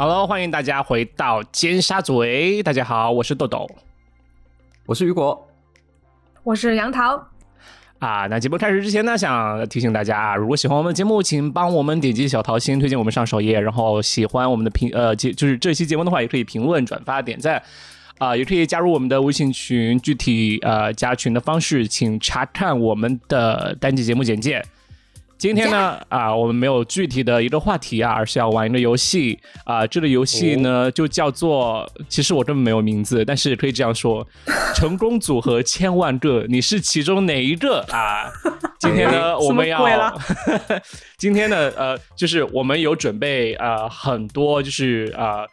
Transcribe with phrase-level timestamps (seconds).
[0.00, 2.62] Hello，欢迎大家回到尖沙咀。
[2.62, 3.68] 大家好，我是豆豆，
[4.86, 5.44] 我是雨果，
[6.44, 7.20] 我是杨桃。
[7.98, 13.58] 啊，那节目开始之前呢，想提醒大家啊，如果喜欢我们的节目，请帮我们点击小桃心，推荐我们上首页。
[13.58, 17.60] 然后喜欢我们的评呃，就就是这期节目的话，也可以评论、转发、点赞
[18.18, 19.98] 啊，也可以加入我们的微信群。
[19.98, 24.64] 具体呃加群的方式，请查看我们的单集节目简介。
[25.38, 29.86] 今天呢，啊，我们没有具体的一个话题啊，而是要玩一个游戏啊。
[29.86, 34.26] 这个游戏呢，就叫做，其实我根本没有名字，但是可以这样说：
[34.74, 38.28] 成功组合千万个，你是其中哪一个啊？
[38.80, 39.78] 今天呢，我们要，
[41.16, 45.46] 今天呢，呃，就是我们有准备呃很多，就是呃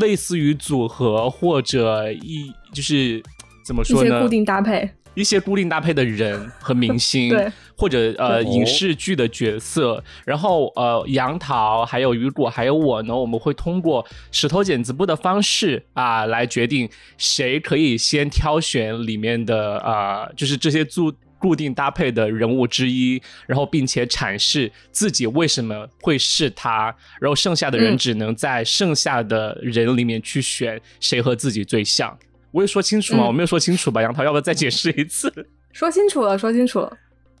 [0.00, 3.20] 类似于组合或者一就是
[3.66, 4.22] 怎么说呢？
[4.22, 4.88] 固定搭配。
[5.14, 16.88] 一些固定搭配的人和明星，对，或者呃影视剧的角色，然后呃杨桃还有雨果还有我呢，我们会通过石头剪子布的方式啊来决定
[17.18, 32.16] 谁可以先挑选里面的啊就是这些固固定搭配的人物之一，然后并且阐释自己为什么会是他，然后剩下的人只能在剩下的人里面去选谁和自己最像。
[32.52, 33.26] 我有说清楚吗？
[33.26, 34.00] 我没有说清楚吧？
[34.00, 35.32] 杨桃，要不要再解释一次？
[35.72, 36.92] 说清楚了，说清楚了，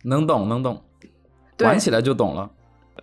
[0.04, 0.82] 能懂能懂，
[1.60, 2.50] 玩起来就懂了。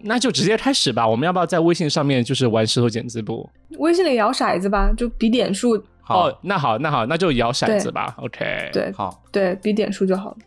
[0.02, 1.07] 那就直接开始吧。
[1.07, 3.49] 我们要不要在微信上面就是玩石头剪子布？
[3.80, 5.81] 微信里摇骰子吧，就比点数。
[6.07, 8.15] 哦，那好，那好，那就摇骰子吧。
[8.17, 10.37] OK，对，好，对比点数就好了。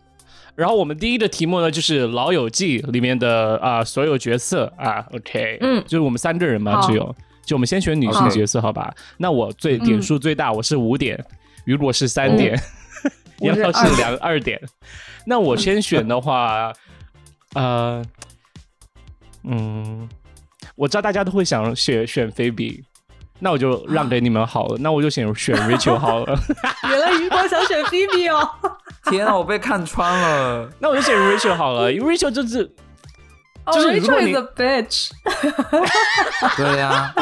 [0.57, 5.07] 然后我们第一个题目呢，就是《老友记》里面的啊所有角色啊。
[5.13, 8.93] OK，嗯，就是我们三个人嘛，只有就我们先选女性角色，好吧？
[9.19, 11.23] 那我最点数最大，我是五点。
[11.65, 12.59] 如果是三点，
[13.41, 14.61] 杨桃是两二点，
[15.27, 16.73] 那我先选的话，
[17.55, 18.03] 呃，
[19.45, 20.09] 嗯，
[20.75, 22.85] 我知道大家都会想选选菲比，
[23.39, 26.39] 那我就让给你们好了，那我就选选 Rachel 好了。
[26.89, 28.49] 原来雨果想选菲比哦！
[29.07, 30.71] 天啊，我被看穿了。
[30.79, 32.73] 那我就选 Rachel 好了，因为 Rachel 就是，
[33.73, 35.11] 就是 Rachel is a bitch。
[36.57, 37.13] 对呀。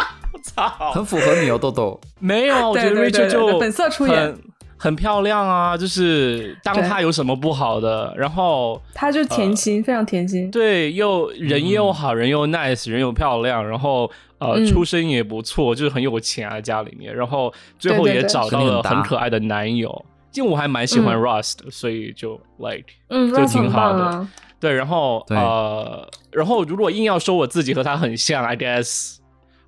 [0.42, 2.00] 操，很符合你哦，豆豆。
[2.18, 4.36] 没有， 我觉得 Rachel 就本色出演，
[4.76, 5.76] 很漂亮啊。
[5.76, 10.50] 就是当她有什么不好的，然后她就甜心，非常甜心。
[10.50, 17.14] 对，又人又好人又 nice，人又漂亮，然后呃，出身也不错，就是很有钱啊，家里面。
[17.14, 20.04] 然后最后也找到了很可爱的男友。
[20.32, 24.26] 因为我还蛮喜欢 Rust，所以就 like，嗯，就挺好的。
[24.60, 29.16] 对，然后呃，然后如果硬要说我自己和他很像，I guess。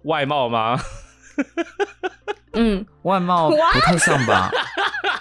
[0.05, 0.79] 外貌吗？
[2.55, 4.51] 嗯，外貌不太像吧？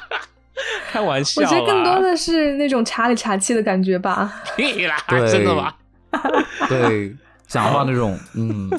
[0.92, 4.44] 开玩笑，我觉得更多的是那种茶里茶气的感觉吧。
[4.58, 5.74] 屁啦，真的吗？
[6.68, 7.16] 对，
[7.48, 8.70] 讲话那种，嗯，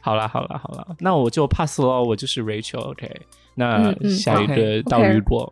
[0.00, 3.10] 好了，好了，好了，那我就 pass 了，我就是 Rachel，OK。
[3.54, 5.50] 那下一个到雨果，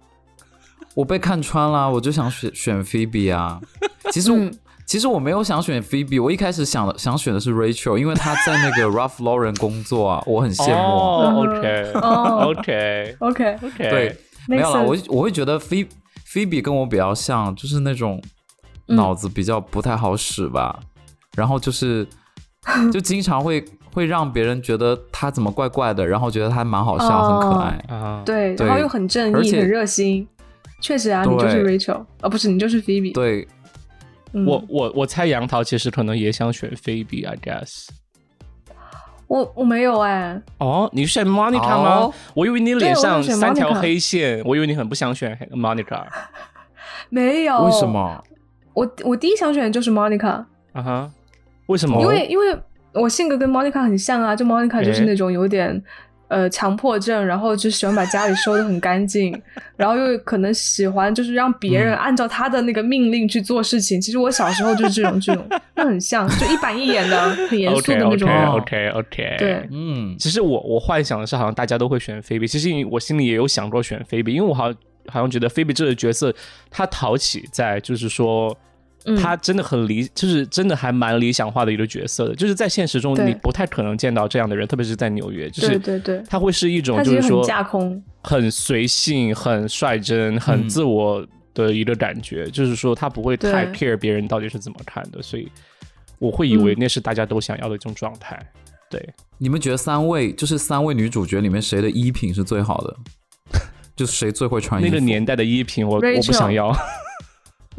[0.94, 3.60] 我被看穿了，我就想选选 Phoebe 啊。
[4.10, 4.30] 其实。
[4.90, 11.30] 其实我没有想选 Phoebe，我一开始想想选的是 Rachel，因为她在那个 Ralph Lauren 工作啊，我很羡慕。
[12.48, 13.88] OK，OK，OK，OK。
[13.88, 14.16] 对，
[14.48, 14.82] 没有了。
[14.82, 15.86] 我我会觉得 Phoebe
[16.26, 18.20] Phoebe 跟我比较像，就是那种
[18.86, 20.80] 脑子比较不太好使吧，
[21.36, 22.04] 然后就是
[22.92, 23.64] 就经常会
[23.94, 28.24] 会让别人觉得他怎么怪怪的，然后觉得他蛮好笑、很可爱啊。
[28.26, 30.26] 对，然后又很正义、很热心。
[30.82, 33.14] 确实啊，你就是 Rachel，哦，不是，你就是 Phoebe。
[33.14, 33.46] 对。
[34.32, 37.88] 我我我猜杨桃其实可能也想选菲比，I guess。
[39.26, 40.40] 我我没有哎。
[40.58, 42.12] 哦，你选 Monica 吗？
[42.34, 46.04] 我以为你脸上三条黑线，我以为你很不想选 Monica。
[47.10, 47.64] 没有。
[47.64, 48.22] 为什么？
[48.74, 50.44] 我我第一想选的就是 Monica。
[50.72, 51.10] 啊哈？
[51.66, 52.00] 为什么？
[52.00, 52.58] 因为因为
[52.92, 55.82] 我性格跟 Monica 很像啊，就 Monica 就是那种有点。
[56.30, 59.36] 呃，强迫症，然后就喜欢把家里收的很干净，
[59.76, 64.00] 然后又可能喜欢就是让别人按照他的那个命令去做事情。
[64.00, 68.28] 其实我小时候就是这种这种，那很像，就一板一眼的，很严肃的那种。
[68.54, 69.36] OK OK OK。
[69.40, 72.46] 对，嗯，其实我我幻想的是，好像大家都会选菲比。
[72.46, 74.72] 其实我心里也有想过选菲比，因为我好
[75.08, 76.32] 好像觉得菲比这个角色，
[76.70, 78.56] 他讨喜在就是说。
[79.18, 95.50] 他真的很理，就是真的还蛮理想化的一个角色的，就是在现实中你不太可能见到这样的人，特别是在纽约，就是对对，他会是一种就是说架空，很随性、很率真、很自我的一个感觉，就是说他不会太 care 别人到底是怎么看的，所以
[96.18, 98.38] 我会以为那是大家都想要的一种状态。
[98.90, 99.08] 对，
[99.38, 102.96] 你们觉得三位就是三位女主角里面谁的衣品是最好的？
[103.96, 104.90] 就是谁最会穿衣服？
[104.90, 106.74] 那个年代的衣品，我我不想要。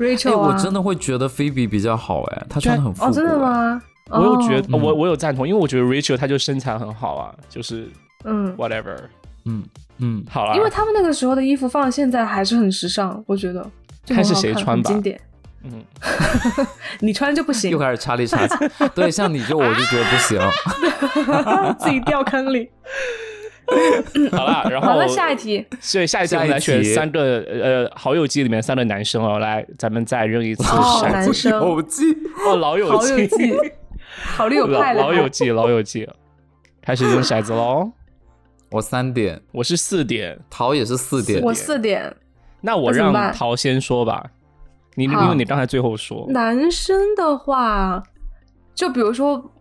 [0.01, 3.09] Rachel，我真的会觉得菲比比较好哎，她穿的很复古。
[3.09, 3.81] 哦，真的吗？
[4.09, 7.88] 我又觉得、哦我我有赞同，因为我觉得 Rachel 她就身材很好啊，就是
[8.25, 8.95] 嗯，whatever。
[9.45, 9.63] 嗯
[10.00, 13.65] 嗯，好了，因为他们那个时候的衣服放到现在还是很时尚，我觉得
[14.03, 15.19] 就看是谁穿吧经典。
[15.63, 15.83] 嗯，
[17.01, 18.56] 你穿就不行又，开始插里插气。
[18.95, 20.39] 对，像你就我就觉得不行。
[21.77, 22.69] 自己掉坑里。
[24.31, 32.03] 好了， 然后好，了下一题，所以下一题我们来选三个呃好友记里面三个男生哦，来咱们再扔一次哦骰子男生我记
[32.45, 33.27] 哦，老友记，
[34.35, 36.07] 好友老派了，老友记，老友记，
[36.81, 37.91] 开始扔骰子喽。
[38.71, 41.41] 我三点，我是四点，桃也是四点。
[41.44, 42.15] 我四点。
[42.62, 43.33] 那我让那怎么办？
[43.33, 44.25] 陶先说吧。
[44.95, 48.01] 你因为你刚才最后说，男生的话，
[48.74, 49.51] 就比如说，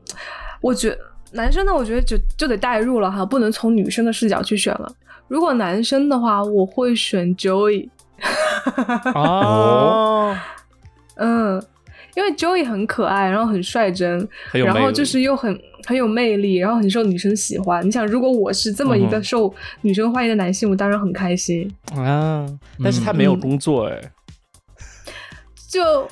[0.60, 0.96] 我觉
[1.32, 4.92] 男生呢，我觉得就就得代入了哈，不能从女生的视角去选了。
[5.28, 7.88] 如果男生的话，我会选 Joey，
[9.14, 10.36] 哦，
[11.16, 11.62] 嗯，
[12.16, 15.56] 因为 Joey 很可爱，然后很率真，然后就是又很
[15.86, 17.86] 很有魅力，然后很受女生喜欢。
[17.86, 21.72] 你想，如果我是这么一个受女生欢迎的男性，我当然很开心。
[21.94, 22.44] 啊，
[22.82, 24.00] 但是他没有嗯工作哎，
[25.68, 26.08] 就，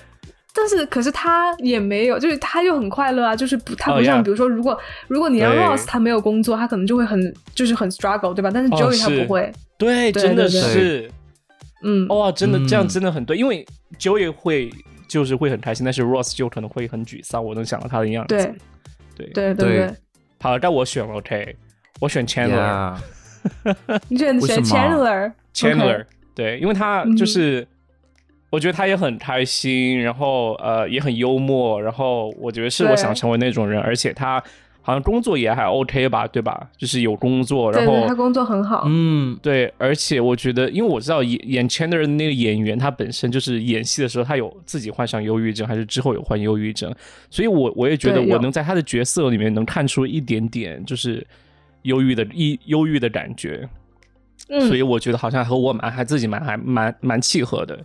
[0.55, 7.21] 但是可是他也没有，就是他又很快乐啊，就是不，他哦不像比如说，如果如果你让 Ross 他没有工作，他可能就会很
[7.55, 8.51] 就是很 struggle，对吧？
[8.53, 11.11] 但是哦 Joey 他不会，对，对真的是，
[11.83, 12.67] 嗯，哇，真的嗯。
[12.67, 13.65] 这样真的很对，因为
[13.99, 14.73] Joey 会
[15.07, 18.35] 就是会很开心，但是 Ross 就可能会很沮丧，我能想到他的样子。
[18.35, 18.45] 对。
[19.17, 19.27] 对。
[19.33, 19.87] 对对对。
[19.87, 19.95] 对，
[20.41, 21.55] 好，但我选了 OK，
[22.01, 22.51] 我选 Chandler。
[22.57, 22.97] Yeah
[24.09, 26.05] 你选选为什么？Chandler Chandler，
[26.35, 27.17] 对，因为他嗯。
[27.17, 27.67] 就是，
[28.51, 34.43] 我觉得他也很开心，然后呃也很幽默，然后我觉得是我想成为那种人，而且他
[34.81, 36.67] 好像工作也还 OK 吧，对吧？
[36.79, 46.91] 就是有工作，然后他工作很好，嗯，对，而且我觉得，因为我知道演演 Chandler 的那个演员，他本身就是演戏的时候，他有自己患上忧郁症，还是之后有患忧郁症，
[47.29, 51.27] 所以我我也觉得我能在他的角色里面能看出一点点就是
[51.83, 53.69] 忧郁的一忧郁的感觉，
[54.49, 57.79] 嗯，所以我觉得好像和我蛮还自己蛮还蛮蛮契合的，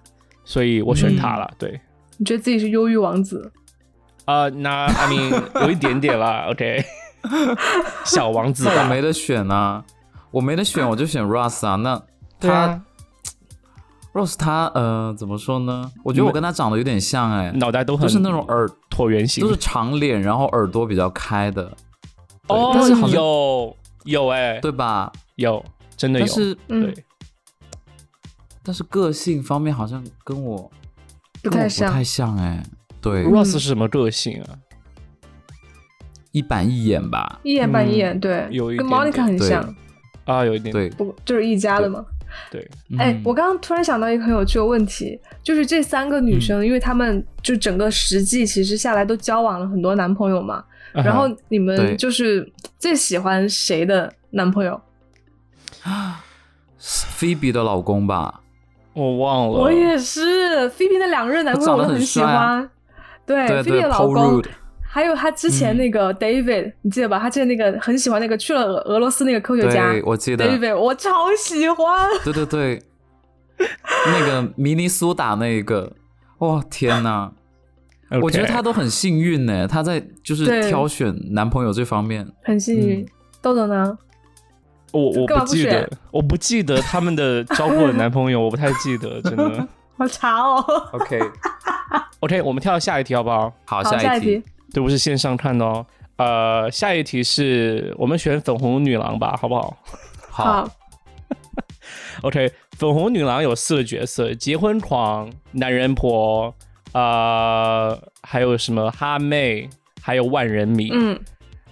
[0.45, 1.49] 所以我选他了。
[1.57, 1.79] 对，
[2.17, 3.51] 你觉得自己是忧郁王子？
[4.25, 6.81] 啊，那 I mean 有一点点啦， OK，
[8.05, 9.83] 小王子那我没得选啊，
[10.31, 11.75] 我没得选，我就选 Ross 啊。
[11.75, 12.01] 那
[12.39, 12.81] 他、啊
[14.13, 15.91] ，Ross 他呃怎么说呢？
[16.05, 21.71] 我觉得我跟他长得有点像哎，脑袋都很就是那种耳椭圆形都，是长脸，然后耳朵比较开的，
[22.47, 23.75] 哦，但是好像有
[24.05, 25.11] 有哎、对吧？
[25.35, 25.63] 有
[25.97, 26.83] 真的有，但是嗯。
[26.83, 27.05] 对，
[28.63, 30.71] 但是个性方面好像跟我
[31.41, 32.37] 不太像不太像。
[32.37, 32.63] 哎，
[33.01, 34.55] 对，Ross 是什么个性啊？
[36.31, 39.75] 一板一眼吧，一眼板一嗯眼，对，跟有一点 Monica 很像，
[40.25, 40.73] 啊，有一点。
[40.73, 42.03] 对，不就是一家的嘛。
[42.49, 42.67] 对，
[42.97, 50.63] 哎、嗯我刚刚突然想到一个很有趣的问题，就是这三个女生，因为她们就整个实际其实下来都交往了很多男朋友嘛，
[50.93, 54.81] 然后啊你们就是最喜欢谁的男朋友
[56.81, 58.41] ？Phoebe 的老公吧，
[58.93, 62.69] 我忘了，我也是菲比的两任男朋友我都很喜欢，
[63.25, 64.41] 对菲比的老公
[64.81, 67.17] 还有他之前那个 David，、你记得吧？
[67.17, 72.07] 他之前那个很喜欢那个去了俄俄罗斯那个科学家对，我记得，David，我超喜欢。
[72.23, 72.79] 对对对，
[74.05, 75.93] 那个明尼苏达那一个，
[76.39, 77.31] 哇天哪！
[78.21, 82.99] 我觉得他都很幸运呢，他在就是挑选男朋友这方面，很幸运。
[82.99, 83.05] 嗯。
[83.41, 83.97] 豆豆呢？
[84.93, 89.67] 我我不不记得选，我不记得他们的交过的男朋友，我不太记得，真的。
[89.97, 90.63] 好茶哦。
[90.93, 93.51] OK，OK，我们跳到下一题好不好？
[93.65, 94.43] 好，下一题题。。
[94.73, 95.85] 对，不是线上看的哦。
[96.17, 99.77] 呃，下一题是我们选粉红女郎吧，好不好
[100.29, 100.69] 好？
[102.21, 106.53] OK，粉红女郎有四个角色：结婚狂、男人婆，
[106.93, 109.69] 呃，还有什么哈妹，
[110.01, 110.89] 还有万人迷。
[110.93, 111.19] 嗯，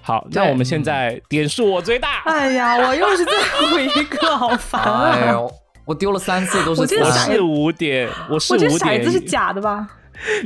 [0.01, 5.12] 好，那我们现在点数我最大，哎呀，我又是最后一个，好烦啊！
[5.12, 5.51] 哎呦，
[5.86, 9.88] 我丢了三次都是我是五点，我是我这五点，骰子是假的吧？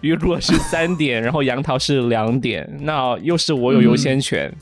[0.02, 4.54] 雨果是三点，然后杨桃是两点，那又是我有优先权。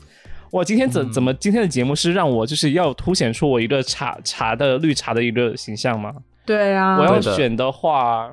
[0.52, 6.12] 哇，今天怎怎么今天的节目是让我就是要凸显出我一个茶茶的绿茶的一个形象吗？
[6.46, 8.32] 对啊，我要选的话，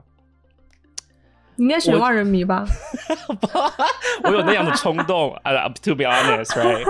[1.61, 2.65] 你应该选万人迷吧？
[4.25, 6.83] 我有那样的冲动啊、 t o be honest，right？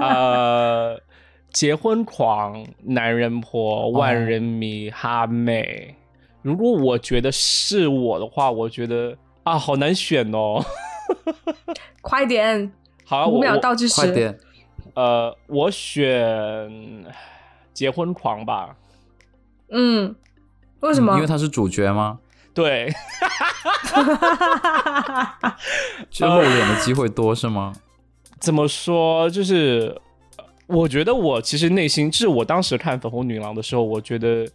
[0.00, 0.98] 呃，
[1.52, 5.94] 结婚狂、男人婆、万人迷、哈妹。
[6.40, 10.64] 如果我觉得是我的话，我觉得啊，好难选哦。
[12.00, 12.72] 快点，
[13.04, 14.00] 好啊，五秒倒计时。
[14.00, 14.38] 快点，
[14.94, 17.04] 呃，我选
[17.74, 18.74] 结婚狂吧。
[19.70, 20.16] 嗯，
[20.80, 21.14] 为什么？
[21.16, 22.20] 因为他是主角吗？
[22.54, 22.94] 对，
[26.08, 27.74] 就露脸的机会多是吗？
[28.38, 29.28] 怎么说？
[29.30, 30.00] 就是
[30.66, 34.48] 我觉得我其实内心，就是我当时看《粉红女郎》的时候，我觉得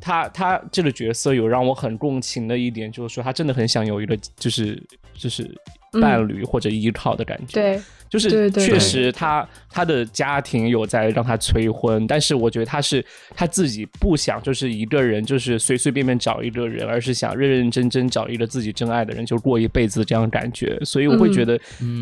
[0.00, 4.82] 她她这个角色有让我很共情的一点，就是说她真的很想有一个就是
[5.14, 5.54] 就是
[5.92, 7.52] 伴侣或者依靠的感觉。
[7.52, 7.80] 对。
[8.08, 13.04] 就是确实，他他的家庭有在让他催婚，但是我觉得他是
[13.36, 20.78] 他自己不想，就是一个人，就是随随便便找一个人，而是想认认真真找一个自己真爱的人，就过一辈子这样感觉。
[20.86, 21.60] 所以我会觉得，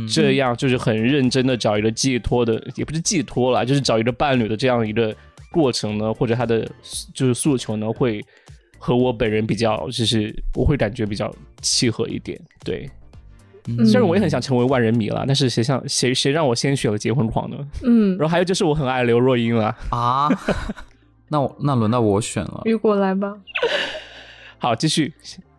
[0.09, 5.13] 这样就是很认真的找一个寄托的，也不是寄托了，就是找一个伴侣的这样一个
[5.51, 6.65] 过程呢，或者他的
[7.13, 8.25] 就是诉求呢，会
[8.79, 12.89] 和我本人比较，就是我会感觉比较契合一点，对。
[13.85, 17.57] 虽然我也很想成为万人迷了，但是谁想谁谁让我先选了结婚狂呢？
[17.83, 20.29] 嗯，然后还有就是我很爱刘若英了啊。
[21.29, 23.35] 那我那轮到我选了，雨果来吧。
[24.59, 25.13] 好，继续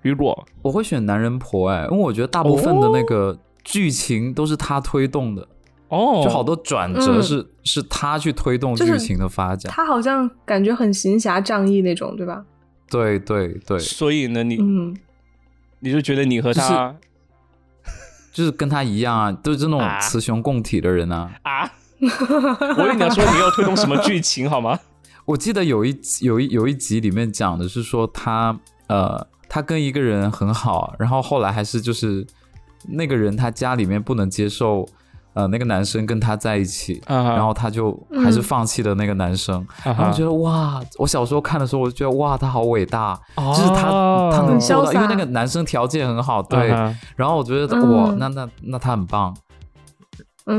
[0.04, 5.46] 雨果，我会选男人婆哎，因为我觉得大部分的那个剧情都是他推动的
[5.90, 9.70] 哦，就好多转折是是他去推动剧情的发展。
[9.70, 12.46] 他好像感觉很行侠仗义那种，对吧？
[12.90, 13.78] 对对对。
[13.78, 14.96] 所以呢，你嗯，
[15.82, 16.96] 你就觉得你和他。
[18.38, 21.32] 就是跟他一样啊，都是那种雌雄共体的人啊！
[21.42, 21.72] 啊！
[22.78, 24.78] 我跟你讲说你要推动什么剧情好吗？
[25.26, 32.28] 我记得有一有一有一集里面讲的是说他呃他跟一个人很好，然后后来还是就是
[32.88, 34.88] 那个人他家里面不能接受。
[35.38, 39.64] 呃，那个男生跟他在一起，然后他就还是放弃了那个男生。
[39.84, 46.70] 然后我觉得哇，我小时候看的时候，我就觉得哇，他好伟大，就是他他能做到，因为那个男生条件很好，对。
[47.16, 49.38] 然后我觉得哇，那那那他很棒，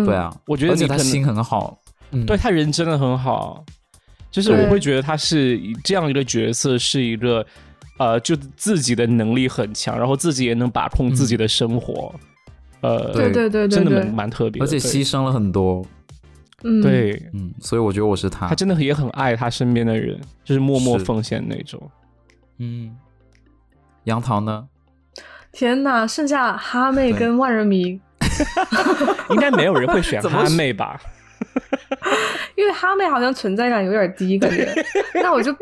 [0.06, 1.76] 对啊，我觉得而且他心很好，
[2.24, 3.64] 对他人真的很好。
[4.30, 7.44] 就是我会觉得他是这样一个角色，是一个
[7.98, 12.14] 呃，就自己的能力很强，然后自己也能把控自己的生活。
[12.80, 15.84] 呃，对对对对，真的蛮蛮特别，而且牺牲了很多。
[16.64, 18.48] 嗯，对，嗯，所以我觉得我是他。
[18.48, 21.80] 他真的也很爱他身边的人，就是默默奉献那种。
[22.58, 22.96] 嗯，
[24.04, 24.66] 杨桃呢？
[25.52, 28.00] 天哪，剩下哈妹跟万人迷，
[29.30, 31.00] 应该没有人会选 哈妹吧？
[32.56, 34.68] 因为哈妹好像存在感有点低，感觉。
[35.14, 35.52] 那我就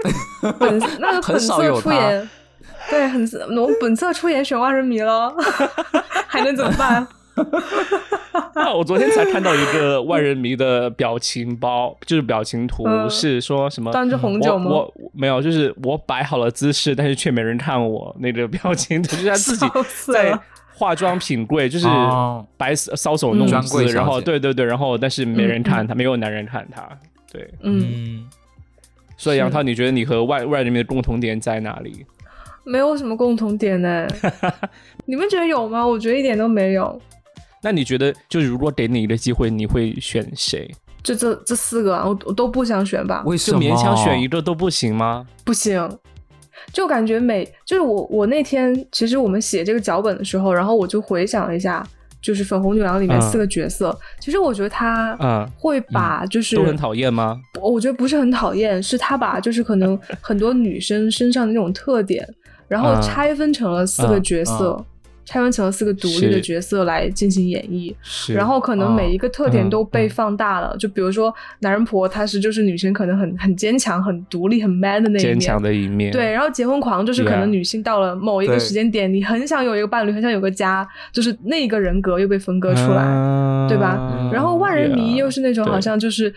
[0.59, 2.31] 本那个本色出演。
[2.89, 3.23] 对，很
[3.59, 5.35] 我本色出演选万人迷了，
[6.37, 7.07] 还能怎么办？
[8.75, 14.71] 我昨天才看到一个万人迷的表情包，就是表情图，是说什么端着红酒吗？
[14.71, 19.67] 我没有，就是我摆好了姿势，但是却没人看我那个表情， 就是他自己
[20.13, 20.39] 在
[20.75, 21.87] 化妆品柜，就是
[22.57, 26.89] 摆搔首弄姿，然后对对对，然后但是没人看他，没有男人看他，
[27.33, 28.27] 对，嗯。
[29.19, 32.05] 所以杨涛，你觉得你和万万人迷的共同点在哪里？
[32.67, 34.07] 没有什么共同点呢，
[35.07, 35.87] 你们觉得有吗？
[35.87, 37.01] 我觉得一点都没有。
[37.63, 40.69] 那你觉得，就是如果给你一个机会，你会选谁？
[41.03, 43.23] 就这这四个，我我都不想选吧？
[43.25, 43.61] 为什么？
[43.61, 45.25] 勉强选一个都不行吗？
[45.45, 45.89] 不行，
[46.73, 51.87] 就感觉每就是我我那天其实我们写这个脚本的时候，然后我就回想了一下，
[52.21, 57.41] 就是《粉红女郎》里面四个角色，其实我觉得他嗯会把就是都很讨厌吗？
[57.61, 62.29] 我觉得不是很讨厌，是他把就是可能很多女生身上的那种特点。
[62.69, 64.85] 然后拆分成了四个角色。
[65.27, 67.93] 拆分成了四个独立的角色来进行演绎，
[68.33, 70.77] 然后可能每一个特点都被放大了。
[70.79, 75.39] 就比如说男人婆，她是就是女生可能很很坚强、很独立、很 man 的那一面。
[75.39, 76.13] 坚强的一面。
[76.13, 84.31] 对，然后结婚狂就是可能女性到了某一个时间点，你很想有一个伴侣，很想有个家，就是那个人格又被分割出来，对吧？
[84.33, 86.33] 然后万人迷又是那种好像就是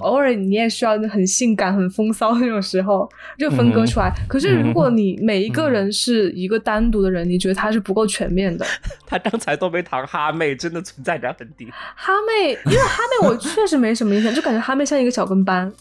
[0.00, 3.06] 偶尔你也需要很性感、很风骚那种时候，
[3.38, 4.10] 就分割出来。
[4.26, 8.06] 可是如果你每一个人是一个单独的人，你觉得他是不够。
[8.14, 8.64] 全面的，
[9.06, 11.68] 他刚才都没谈哈妹，真的存在感很低。
[11.96, 15.72] 哈妹，因为哈妹我确实没什么印象，就感觉哈妹像一个小跟班，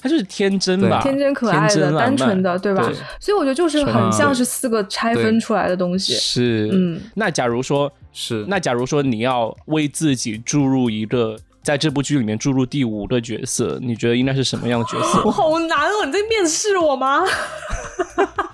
[0.00, 2.82] 他就是天真吧，天真可爱的、单纯的，对吧？
[3.20, 6.14] 所以我觉得就是很像是四个拆分出来的东西。
[6.14, 7.00] 是，嗯。
[7.14, 15.22] 那假如说是，那假如说你要为自己注入一个，在这部剧里面注入第五个角色，你觉得应该是什么样的角色？
[15.24, 17.22] 我 好难哦，你在面试我吗？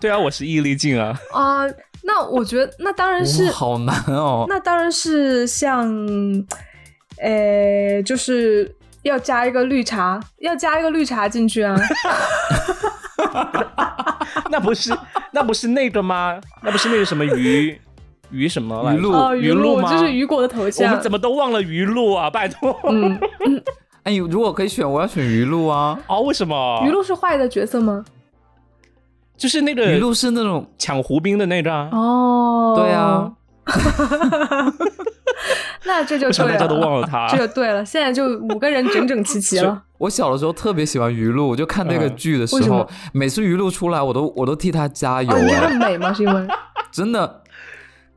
[0.00, 1.18] 对啊， 我是易立竞啊。
[1.32, 1.66] 啊，
[2.02, 4.46] 那我觉得那当然是好难哦。
[4.48, 5.86] 那当然是像，
[7.20, 11.76] 呃，就是要加一个绿茶，要加一个绿茶进去啊。
[14.50, 14.96] 那不是
[15.32, 16.40] 那不是那个吗？
[16.62, 17.78] 那不是那个什么鱼
[18.30, 19.90] 鱼什么鱼露鱼露吗？
[19.92, 20.88] 就是雨果的头像。
[20.88, 22.30] 我们怎么都忘了鱼露啊？
[22.30, 22.74] 拜托。
[22.88, 23.20] 嗯
[24.02, 25.98] 哎，如果可以选，我要选鱼露啊。
[26.06, 26.82] 哦，为什么？
[26.86, 28.02] 鱼露是坏的角色吗？
[29.40, 33.32] 就是那个鱼露是那种抢胡兵的那张哦，对啊，
[35.86, 37.26] 那这就为什么对大家都了，忘了他？
[37.28, 37.82] 这就对了。
[37.82, 39.82] 现在就五个人整整齐齐了。
[39.96, 46.12] 我小的时候特别喜欢于露，我就看那个嗯剧的时候每次于露出来，我都我都替她加油哦，你觉得哎、很美吗？
[46.12, 46.46] 是因为
[46.92, 47.40] 真的。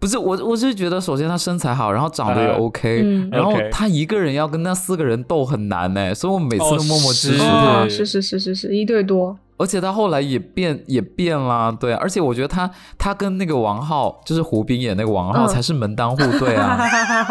[0.04, 7.46] 不是我，我是觉得首先他身材好，然后长得也嗯 OK，、嗯然后她一个人要跟那四个人斗很难呢，所以我每次哦都默默支持他。
[7.46, 9.40] 哦，是是是是是，一对多。
[9.56, 16.78] 而且他后来也变也变啦，对啊，而且我觉得他他跟那个王浩，就是胡兵演那个王浩，嗯才是门当户对啊。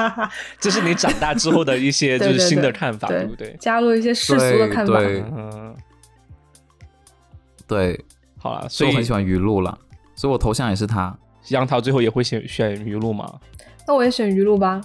[0.59, 3.55] 这是你长大之后的一些 就是新的看法，对不对？
[3.61, 4.95] 加入一些世俗的看法。
[4.95, 5.75] 对对嗯，
[7.69, 8.03] 对，
[8.39, 9.77] 好了，所以我很喜欢余露了，
[10.15, 11.15] 所以我头像也是她，
[11.49, 13.33] 杨桃最后也会选选鱼露吗
[13.87, 14.81] 那我也选鱼露吧。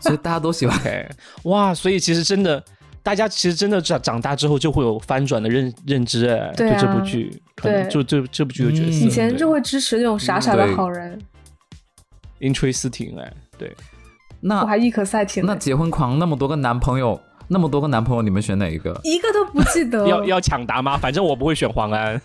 [0.00, 1.08] 所以大家都喜欢。
[1.44, 2.62] 哇，所以其实真的。
[3.02, 11.20] 大家其实真的长长大之后就会有翻转的认认知哎，对啊就这部剧，可能对就这这部剧的角色，嗯以前就会会支持那种傻傻的好人
[12.40, 13.70] ，interesting 哎，对，
[14.40, 15.52] 那我还亦可赛艇呢。
[15.52, 18.98] 那结婚狂那么多个男朋友，那么多个男朋友，你们选哪一个？
[19.04, 20.02] 一个都不记得。
[20.08, 20.96] 要要抢答吗？
[20.96, 22.18] 反正我不会选黄安。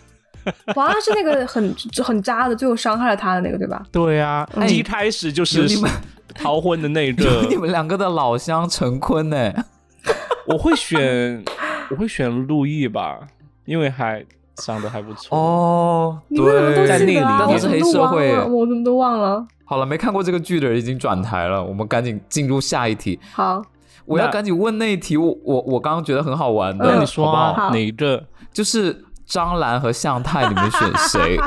[0.76, 3.82] 王安是那个很很渣的，最后伤害了他的那个，对吧？
[3.90, 5.90] 对啊，嗯一开始就是有你们
[6.34, 9.52] 逃婚的那有个你，们两个的老乡陈坤呢？
[10.46, 11.44] 我会选
[11.90, 13.20] 我会选陆毅吧，
[13.64, 14.24] 因为还
[14.56, 15.36] 长得还不错。
[15.38, 17.42] 哦，你为什么都在那里记得啊？
[17.42, 19.46] 我但他是黑怎么都忘社会，我怎么都忘了。
[19.64, 23.20] 好了，没看过这个剧的人已经转台了，我们赶紧进入下一题。
[23.32, 23.62] 好，
[24.06, 28.24] 我要赶紧问那一题，我我我刚刚觉得很好玩的，嗯那你说啊，好好哪一个？
[28.52, 31.38] 就是张兰和向太，你们选谁？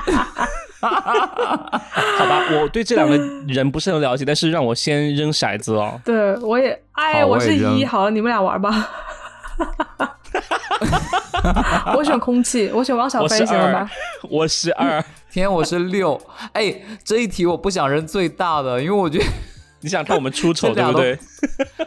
[0.81, 3.15] 好吧，我对这两个
[3.47, 5.99] 人不是很了解，但是让我先扔骰子哦。
[6.03, 8.89] 对我也，哎，我是一，好了，你们俩玩吧。
[11.95, 13.89] 我选空气，我选汪小菲，行了吧？，
[14.29, 15.03] 我是二。
[15.31, 16.19] 天，我是六。
[16.53, 16.73] 哎，
[17.03, 19.25] 这一题我不想扔最大的，因为我觉得，
[19.81, 21.17] 你想看我们出丑对不对？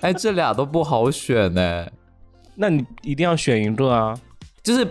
[0.03, 1.87] 哎，这俩都不好选呢。
[2.57, 4.15] 那你一定要选一个啊。
[4.63, 4.85] 就是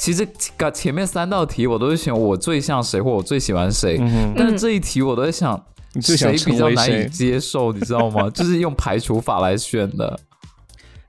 [0.00, 5.62] 其实前前面三道题我都是选我最像谁或我最喜欢谁，嗯，但是这一题我都在想，
[6.00, 7.06] 谁比较难以？
[7.10, 8.28] 接受，你知道吗？
[8.32, 10.18] 就是用排除法来选的。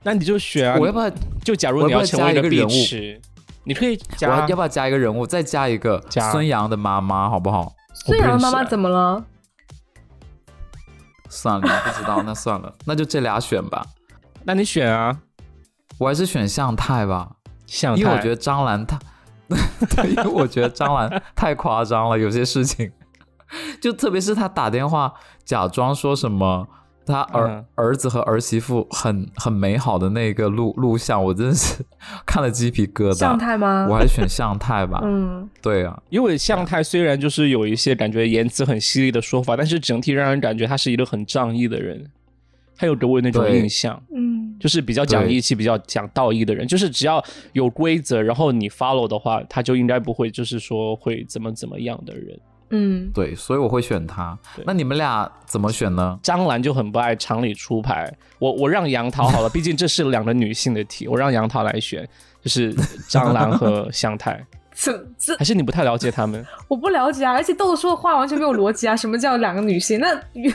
[0.02, 0.76] 那你就选啊。
[0.78, 1.10] 我要不要？
[1.42, 2.72] 就假如你要成为碧加一个人物，
[3.64, 5.26] 你可以加要要不要加一个人物？
[5.26, 5.98] 再加一个
[6.30, 7.72] 孙杨的妈妈，好不好？
[7.94, 9.24] 孙杨的妈妈怎么了？
[11.30, 13.86] 算了，不知道，那算了，那就这俩选吧。
[14.44, 15.18] 那你选啊，
[15.96, 17.36] 我还是选向太吧，
[17.72, 18.98] 向太因为我觉得张兰她，
[19.96, 22.92] 对，因为我觉得张兰太夸张了，有些事情，
[23.80, 26.68] 就特别是他打电话假装说什么
[27.06, 31.82] 他儿、嗯儿子和儿媳妇很很美好的那个录录像，我真的是
[32.24, 33.40] 看了鸡皮疙瘩向瘩。
[33.40, 33.96] 太吗我？
[33.96, 42.08] 还选向太吧，嗯，对啊，因为向太虽然就是有一些感觉言辞很犀利的说法，但是整体让人感觉他是一个很仗义的人，
[42.76, 44.31] 他有给我那种印象，嗯，
[44.62, 46.66] 就是比较讲义气、比较讲道义的人。
[46.66, 47.22] 就是只要
[47.52, 52.38] 有规则，然后你 follow 的话，他就应该不会就是说会怎么怎么样的人。
[52.74, 54.38] 嗯，对，所以我会选他。
[54.64, 56.18] 那你们俩怎么选呢？
[56.22, 62.08] 张兰就很不爱常理出牌，我我让杨桃好了，毕竟这是两个女性的题， 我让杨桃来选，
[62.40, 62.74] 就是
[63.10, 64.42] 张兰和向太，
[64.74, 66.42] 这这还是你不太了解他们？
[66.66, 68.96] 我不了解啊，而且豆豆说的话完全没有逻辑啊！
[68.96, 70.00] 什么叫两个女性？
[70.00, 70.50] 那雨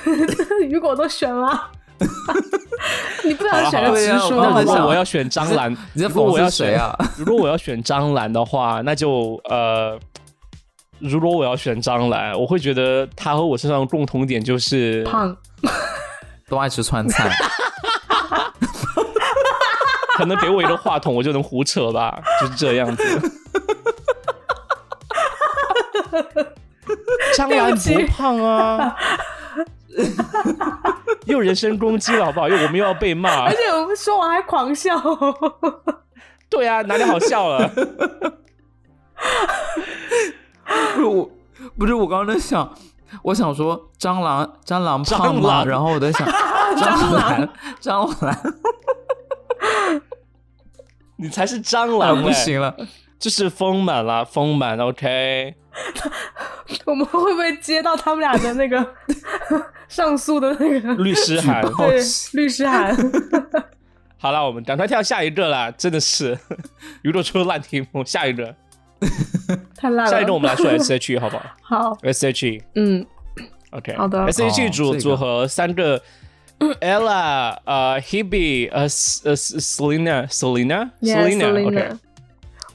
[0.70, 1.70] 雨果都选了，
[3.24, 4.94] 你不想选个直好说了好了好那如果我？
[4.94, 6.96] 要选张兰， 你在如果我要讽谁选啊？
[7.18, 10.00] 如果我要选张兰的话，那就呃，
[11.00, 15.36] 如果我要选张兰，我会觉得她和我身上的共同点就是胖，
[16.48, 17.30] 都爱吃川菜，
[20.18, 23.32] 可能给我一个话筒，我就能胡扯吧，就是这样子。
[27.36, 28.96] 张兰不胖啊，
[31.28, 32.50] 又人身攻击了，好不好？
[32.50, 33.52] 又我们又要被骂而。
[33.52, 35.00] 且我们说完还狂笑。
[36.50, 37.68] 对啊，哪里好笑了？
[40.96, 41.30] 不是我，
[41.78, 42.74] 不是我刚刚在想，
[43.24, 45.42] 我想说蟑螂，蟑螂胖吗？
[45.42, 46.28] 蟑螂然后我在想
[46.78, 47.50] 蟑螂，
[47.82, 48.36] 蟑螂，
[51.18, 52.76] 你才是蟑啊螂、欸，不行了，
[53.20, 55.56] 就是丰满啦，丰满，OK。
[56.86, 58.86] 我们会不会接到他们俩的那个
[59.88, 61.62] 上诉的那个律师函。
[61.78, 62.02] 对
[62.34, 62.96] 律师函？
[64.20, 65.70] 好了，我们赶快跳下一个啦！
[65.72, 66.38] 真的是，
[67.04, 68.56] 如果出烂题目，下一个，
[69.78, 70.12] 太烂了。
[70.12, 73.06] 下一个我们来说 S H E 好不好好，？S H E 嗯
[73.72, 76.02] ，OK，好的 S H E 哦组、这个组合三个，
[76.82, 81.90] Ella 呃 Hebe 呃呃 Selina Selina Selina OK，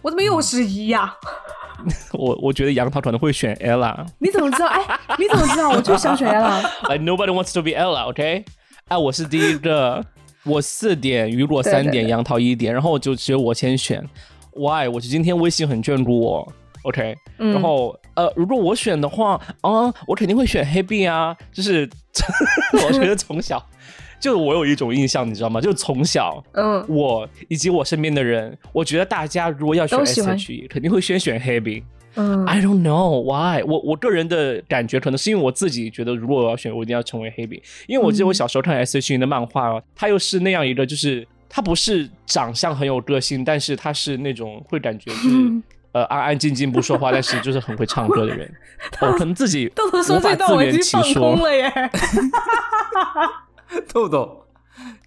[0.02, 1.12] 我怎么又是一呀？
[2.12, 4.66] 我我觉得杨桃可能会选 Ella，你怎么知道？
[4.68, 4.80] 哎，
[5.18, 5.70] 你怎么知道？
[5.70, 6.60] 我就想选 Ella。
[6.92, 8.44] like nobody wants to be Ella OK。
[8.88, 10.04] 哎，我是第一个，
[10.44, 14.02] 我四点，雨果三点，杨桃一点，然后就只有我先选。
[14.54, 14.86] Why？
[14.88, 17.16] 我觉得今天微信很眷顾我，OK。
[17.38, 21.34] 然后呃，如果我选的话，啊，我肯定会选黑币啊。
[21.52, 21.88] 就是
[22.86, 23.64] 我觉得从小
[24.22, 25.60] 就我有一种印象，你知道吗？
[25.60, 31.82] 就从小，嗯，我以及我身边的人，我觉得大家如果要选 SHE，肯定会先选黑币。
[32.14, 33.64] 嗯，I don't know why。
[33.64, 37.60] 我我个人的感觉可能是因为我自己觉得，如果我要选，我一定要成为 Hebe，。
[37.88, 45.52] 因为我记得我小时候看 S.H.E 的漫画哦，他又是那样一个，就是他不是长相很有个性，但是他是那种会感觉就是
[45.92, 48.48] 呃安安静静不说话，但是就是很会唱歌的人。
[49.02, 49.72] 我可能自己
[50.14, 51.72] 无法自圆其说了耶。
[53.92, 54.38] 豆豆。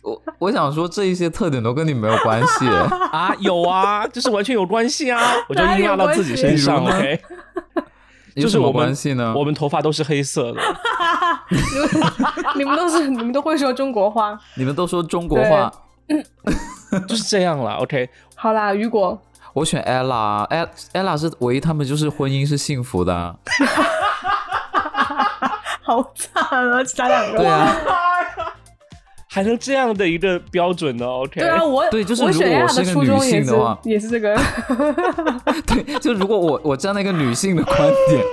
[0.04, 2.68] 我我想说，这一些特点都跟你没有关系
[3.12, 3.34] 啊？
[3.40, 5.20] 有啊，就是完全有关系啊！
[5.50, 7.20] 我就应用到自己身上，OK？
[8.38, 9.34] 就是我关系呢？
[9.36, 10.62] 我们头发都是黑色的。
[12.56, 14.38] 你们都是你们都会说中国话？
[14.56, 15.72] 你们都说中国话？
[17.08, 18.08] 就是这样了，OK？
[18.36, 19.20] 好啦，雨果，
[19.54, 23.36] 我选 Ella，Ella 是唯一，他们就是婚姻是幸福的。
[25.82, 27.38] 好惨啊，咱两个。
[27.40, 27.76] 对啊。
[29.36, 34.34] 还能这样的一个标准呢？OK，对啊，我对，就是如果我是一个女性的话，也是这个。
[35.68, 38.24] 对，就如果我我站在一个女性的观点，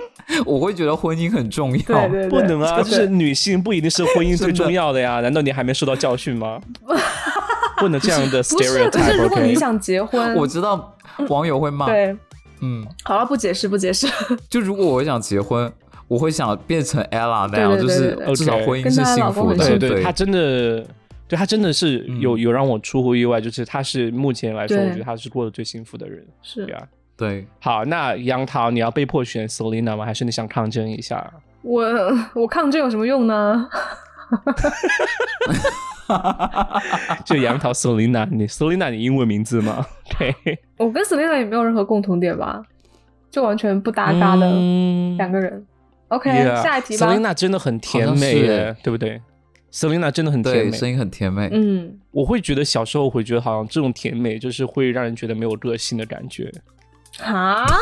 [0.47, 2.09] 我会觉得婚姻很重要。
[2.09, 5.19] 对对，不能啊，就是女性不一定是婚姻最重要的呀？
[5.19, 6.61] 难道你还没受到教训吗？
[7.79, 8.55] 不能这样的 stereotype。
[8.57, 10.97] 不是，可是如果你想结婚， 我知道
[11.31, 11.87] 网友会骂。
[11.87, 12.17] 对，
[12.61, 14.07] 嗯，好了，不解释，不解释。
[14.49, 15.73] 就如果我想结婚。
[16.13, 19.79] 我会想变成 Ella 那样，就是至少婚姻是幸福的。
[19.79, 20.85] 对对，他真的，
[21.27, 26.23] 对他真的是有有让我出乎意外，就是他是目前来说，我觉得他是过得最幸福的人。
[26.43, 27.47] 是呀，对。
[27.61, 30.05] 好，那杨桃，你要被迫选 Selina 吗？
[30.05, 31.33] 还是你想抗争一下？
[31.63, 31.83] 我
[32.35, 33.67] 我抗争有什么用呢？
[37.25, 39.87] 就杨桃 Selina，你 Selina 你英文名字吗？
[40.19, 40.35] 对，
[40.77, 42.63] 我跟 Selina 也没有任何共同点吧，
[43.31, 44.47] 就完全不搭嘎的
[45.17, 45.67] 两个人。
[46.13, 46.31] OK，
[46.63, 47.07] 下一题吧。
[47.07, 49.21] Selina 真的很甜美耶，对不对
[49.73, 51.49] ？Selina 真的很甜美，声音很甜美。
[51.53, 56.53] 嗯，我会觉得小时候会觉得好像这种甜美就是会让人觉得没有个性的感觉。
[57.25, 57.67] 啊？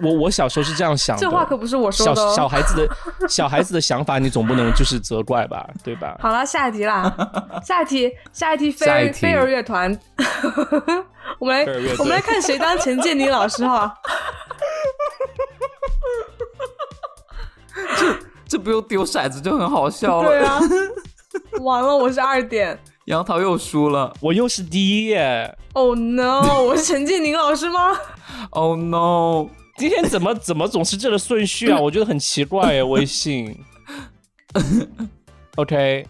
[0.00, 2.14] 我我小时候是这样想的，这话可不是我说的。
[2.14, 2.88] 小小孩子的
[3.28, 6.16] 小孩子的想法，你总不能就是责怪吧，对吧？
[6.20, 7.12] 好了，下一题啦，
[7.64, 9.96] 下一题，下一题，飞儿飞儿乐团。
[11.38, 13.94] 我们来，我们来看谁当陈建宁老师哈。
[17.96, 20.28] 这这不用丢骰子就很好笑了。
[20.28, 20.60] 对啊，
[21.62, 25.56] 完了，我是二点，杨桃又输了，我又是第一耶。
[25.74, 26.62] Oh no！
[26.64, 27.96] 我是陈建宁老师吗
[28.50, 29.48] ？Oh no！
[29.76, 31.78] 今天怎么怎么总是这个顺序啊？
[31.78, 32.82] 我觉得很奇怪耶。
[32.82, 33.56] 微信。
[35.56, 36.06] OK，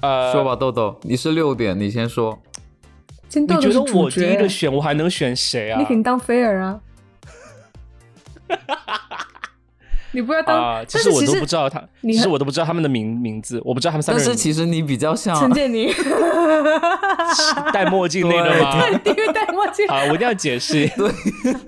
[0.00, 2.38] 呃，说吧，豆豆，你是六点，你先说。
[3.32, 5.78] 你觉得我第一个选，我还能选谁啊？
[5.78, 6.80] 你肯当菲儿啊？
[10.12, 14.26] 你不要当，其实我都不知道他，其实我都不知道他们的名名字，我不知道他们三个人。
[14.28, 15.88] 但是其实你比较像陈建宁，
[17.72, 18.88] 戴墨镜那个吗？
[19.04, 19.86] 因为戴墨镜。
[19.88, 20.88] 好，我一定要解释。
[20.96, 21.10] 对，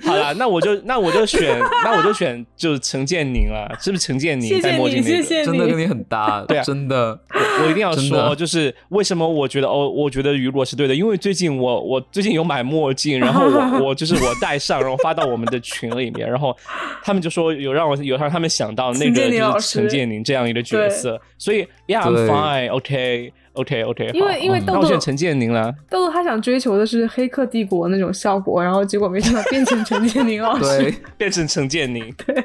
[0.05, 5.45] 好了，那我就那我就选，那我就选就是陈建宁了，是不是陈建宁戴墨镜那个？
[5.45, 7.19] 真的跟你很搭，对啊，真的。
[7.63, 16.57] 我一定要说，就是为什么我觉得哦，我觉得雨果是对的，因为最近我我最近有买墨镜，然后我我就是我戴上，然后发到我们的群里面，然后
[17.05, 20.25] 他们就说有让我有让他们想到那个就是陈建宁。
[20.25, 32.45] 这样一个角色，所以 Yeah，I'm fine，OK，OK，OK，因为因为豆豆选陈建宁了，豆豆他想追求的是《黑客帝国》那种效果，然后结果没想到变成陈建宁老师， 变成陈建宁， 对，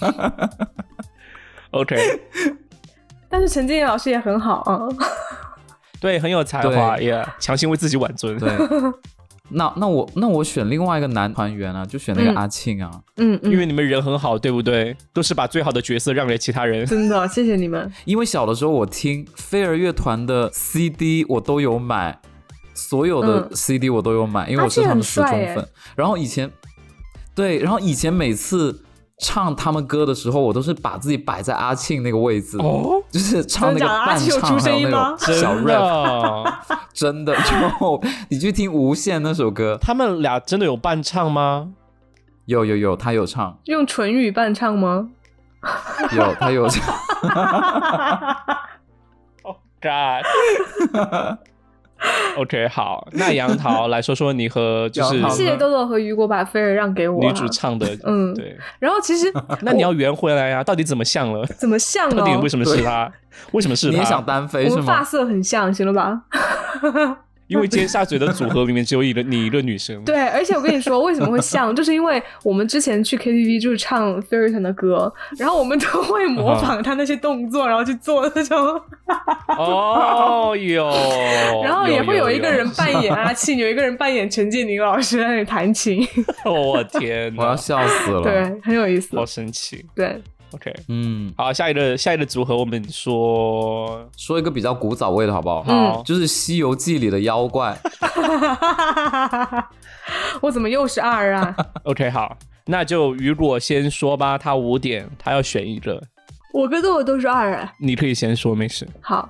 [1.70, 1.96] OK。
[3.28, 4.86] 但是陈建宁老师也很好啊，
[6.00, 8.38] 对，很有才华，也强行为自己挽尊。
[8.38, 8.50] 对，
[9.50, 14.96] 那那我那我选另外一个男团员啊，就选那个阿庆啊，嗯，因为你们人很好，对不对？
[15.12, 16.84] 都是把最好的角色让给其他人。
[16.86, 17.92] 真的，谢谢你们。
[18.04, 22.20] 因为小的时候我听飞儿乐团的 CD，我都有买，
[22.72, 25.68] 所有的 CD 我都有买，因为我是他们死忠粉。
[25.96, 26.50] 然后以前，
[27.34, 28.82] 对，然后以前每次。
[29.22, 36.52] 唱他们歌的时候，我都是把自己摆在阿庆那个位置，哦就是唱那个伴唱还有那种小 rap，
[36.92, 37.32] 真的。
[37.32, 41.70] 然后 你去听《无限》那首歌，他们俩真的有伴唱吗？
[42.46, 45.08] 有有有，他有唱，用唇语伴唱吗？
[46.16, 46.82] 有，他有唱。
[49.44, 50.24] Oh God！
[52.36, 57.26] OK，好，那杨桃 来说说你和就是谢谢豆豆和雨果把菲儿让给我、啊。
[57.26, 61.44] 女主唱的，嗯对，然后其实那你要圆回来呀，到底怎么像了？
[61.58, 62.48] 怎么像到底为哦？
[62.48, 63.12] 什么是他？
[63.52, 64.24] 为什么是你也想？
[64.24, 65.02] 单飞是我们发？
[65.04, 66.22] 色很像，行了吧？
[67.52, 78.58] 因为尖沙咀的组合里面只有一个你一个女生，对，而且我跟你说，为什么会像， 就是因为我们之前去 KTV 就是唱 Ferriton 的歌，然后我们都会模仿他那些动作，然后去做那种，
[79.58, 80.90] 哦哟，
[81.64, 86.06] 然后也会有一个人扮演阿庆，有一个人扮演陈建宁老师在那里弹琴，
[86.44, 89.26] 哦 我天哪，我要笑死了。，对，很有意思好。
[89.26, 89.84] 神奇。
[89.94, 90.20] 对，
[90.54, 95.64] OK，嗯，好，下一个下一个组合我们说，说一个比较古早味的好不好？
[95.66, 97.76] 嗯好，就是《西游记》里的妖怪，
[100.42, 101.56] 我怎么又是二啊？
[101.84, 102.36] OK，好，
[102.66, 106.02] 那就雨果先说吧，他五点，他要选一个，
[106.52, 107.72] 我跟豆豆都是二啊。
[107.78, 108.86] 你可以先说，没事。
[109.00, 109.28] 好，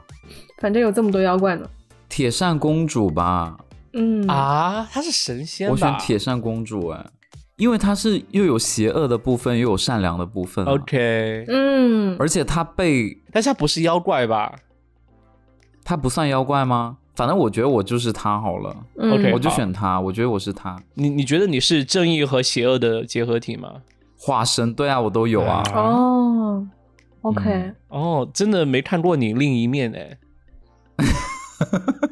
[0.61, 1.69] 反正有这么多妖怪呢。
[2.09, 3.57] 铁扇公主吧，
[3.95, 7.07] 嗯，啊，她是神仙我选铁扇公主哎，
[7.62, 10.72] 因为他是又有邪恶的部分，又有善良的部分、啊。
[10.72, 14.53] ？OK，嗯，而且他被但是他不是妖怪吧
[15.85, 16.96] 他不算妖怪吗？
[17.14, 23.75] 反正我觉得我就是他好了，嗯 OK 我就选他，我觉得我是他你你觉得你是正义和邪恶的结合体吗？
[24.18, 24.75] 化身。
[24.75, 25.62] 对啊，我都有啊。
[25.72, 26.66] 啊哦
[27.20, 30.18] ，OK，、嗯哦，真的没看过你另一面哎。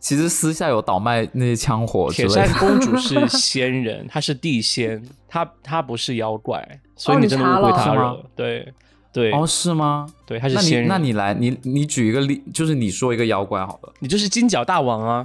[0.00, 2.28] 其实私下有倒卖那些枪火之铁。
[2.28, 8.24] 扇公主是 仙人，她是地仙，她她不是妖怪，所以哦你真的误会她了。
[8.34, 8.72] 对
[9.12, 10.06] 对哦，是吗？
[10.24, 10.88] 对，她是仙人。
[10.88, 13.92] 那你来，你你举一个例，就是你说一个妖怪好了。
[13.98, 15.24] 你就是金角大王啊，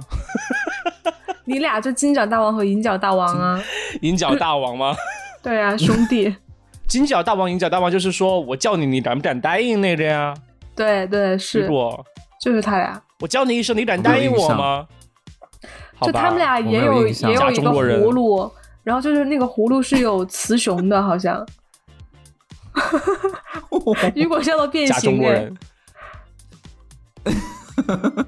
[1.46, 3.62] 你俩就金角大王和银角大王啊，
[4.02, 4.94] 银角大王吗？
[5.42, 6.34] 对啊，兄弟，
[6.88, 10.34] 金角大王、银角大王就是说我叫你，你敢不敢答应那个呀？
[10.74, 12.04] 对对如是，果
[12.40, 14.86] 就是他俩，我叫你一声，你敢答应我吗？
[16.02, 18.50] 就他们俩也有也有一个中国人葫芦，
[18.82, 21.46] 然后就是那个葫芦是有雌雄的，好像。
[24.14, 25.56] 如果笑到变形人。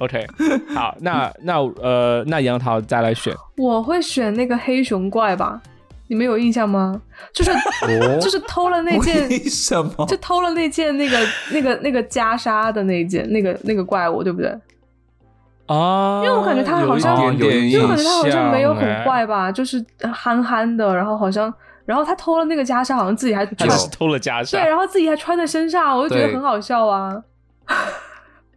[0.00, 0.26] OK，
[0.74, 5.62] 好，那那呃，那杨桃再来选，我会选那个黑熊怪吧？
[6.12, 7.00] 你们有印象吗？
[7.32, 10.04] 就是哦就是偷了那件为什么？
[10.06, 11.18] 就偷了那件那个
[11.52, 14.50] 那个那个袈裟的那一件那个那个怪物，对不对？
[15.68, 21.50] 啊，因为我感觉他好像因因为我感觉他好像没有很坏吧，就是憨憨的，然后好像，
[21.86, 27.22] 然后他偷了那个袈裟，好像自己还穿他是偷了袈裟对，然后自己还穿在身上，我就觉得很好笑啊。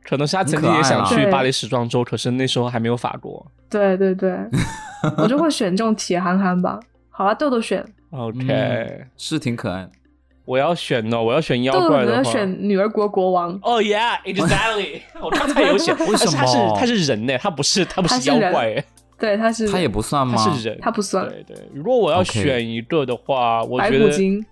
[0.04, 3.50] 可能是他曾经也想去巴黎时装周，可是那时候还没有法国。
[3.70, 4.38] 对对对，
[5.20, 6.78] 我就会选这种铁憨憨吧。
[7.18, 9.84] 好啊，豆豆选，OK，、嗯是挺可爱。
[9.84, 9.92] 的。
[10.44, 13.58] 我要选呢，我要选妖怪的话，选女儿国国王。
[13.64, 16.34] 哦、 yeah，exactly，我刚才有选， 为什么？
[16.38, 17.38] 他是他是人呢？
[17.38, 18.74] 他不是他不是妖怪。
[18.76, 18.86] 哎，
[19.18, 19.68] 对，他是。
[19.70, 20.36] 他也不算吗？
[20.38, 21.28] 他是人，他不算。
[21.30, 24.46] 对对，如果我要选一个的话，我觉得骨精。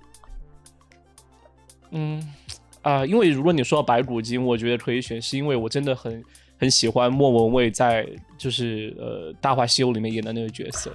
[1.91, 2.33] 嗯
[2.81, 6.23] 啊、因为如果你说到白骨精，我觉得可以选，是因为我真的很
[6.59, 10.91] 很喜欢莫文蔚在就是呃《大话西游》里面演的那个角色，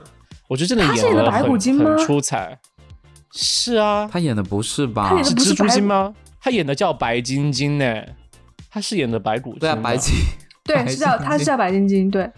[0.48, 2.58] 我觉得真的是演的白演得很骨精吗很出彩。
[3.32, 5.10] 是啊，他演的不是吧？
[5.10, 6.14] 他演的不是是蜘蛛精吗？
[6.40, 8.02] 他演的叫白晶晶呢，
[8.70, 9.60] 他是演的白骨精。
[9.60, 10.14] 对啊，白晶。
[10.64, 12.30] 对，是叫他是叫白晶晶，对，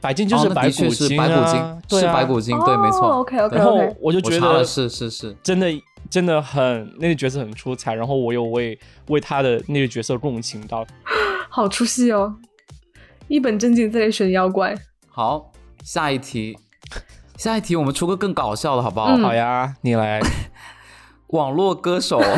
[0.00, 3.08] 白晶就是白骨是精、啊白骨精，对啊是白骨精，对，没错。
[3.20, 5.66] OK OK 然后我就觉得，是是是，真的
[6.08, 10.86] 真的很那个角色很出彩，然后我有为为他的那个角色共情到。
[11.50, 12.36] 好出戏哦。
[13.28, 14.74] 一本正经在那里选妖怪，
[15.08, 15.52] 好，
[15.84, 16.56] 下一题，
[17.40, 19.06] 下一题我们出个更搞笑的好不好？
[19.16, 19.22] 嗯。
[19.22, 20.20] 好呀，你来。
[21.28, 22.20] 网络歌手，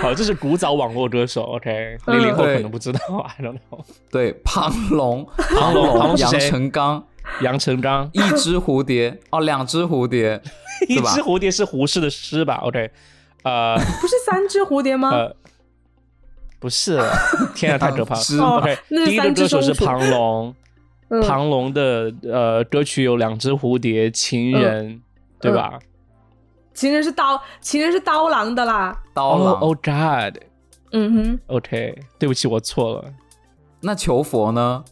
[0.00, 2.16] 好，这是古早网络歌手，OK，嗯。
[2.18, 2.98] 零零后可能不知道
[3.36, 3.84] ，I don't know。
[4.10, 7.04] 对，庞龙，庞龙庞龙是杨成刚，
[7.42, 10.40] 杨成刚，一只蝴蝶，哦，两只蝴蝶，
[10.88, 12.90] 一只蝴蝶是胡适的诗吧？OK，
[13.42, 15.10] 呃不是三只蝴蝶吗？
[15.10, 15.36] 呃，
[16.58, 16.98] 不是，
[17.54, 18.20] 天啊，太可怕了。
[18.56, 20.54] OK，第一个歌手是庞龙，嗯
[21.22, 25.00] 庞龙的呃歌曲有两只蝴蝶、情人，
[25.40, 25.78] 对吧？
[26.72, 28.96] 情人是刀，情人是刀郎的啦。
[29.14, 29.54] 刀郎。
[29.54, 30.38] 哦，Oh God，OK，
[30.92, 31.40] 嗯
[32.18, 33.04] 对不起，我错了。
[33.80, 34.84] 那求佛呢？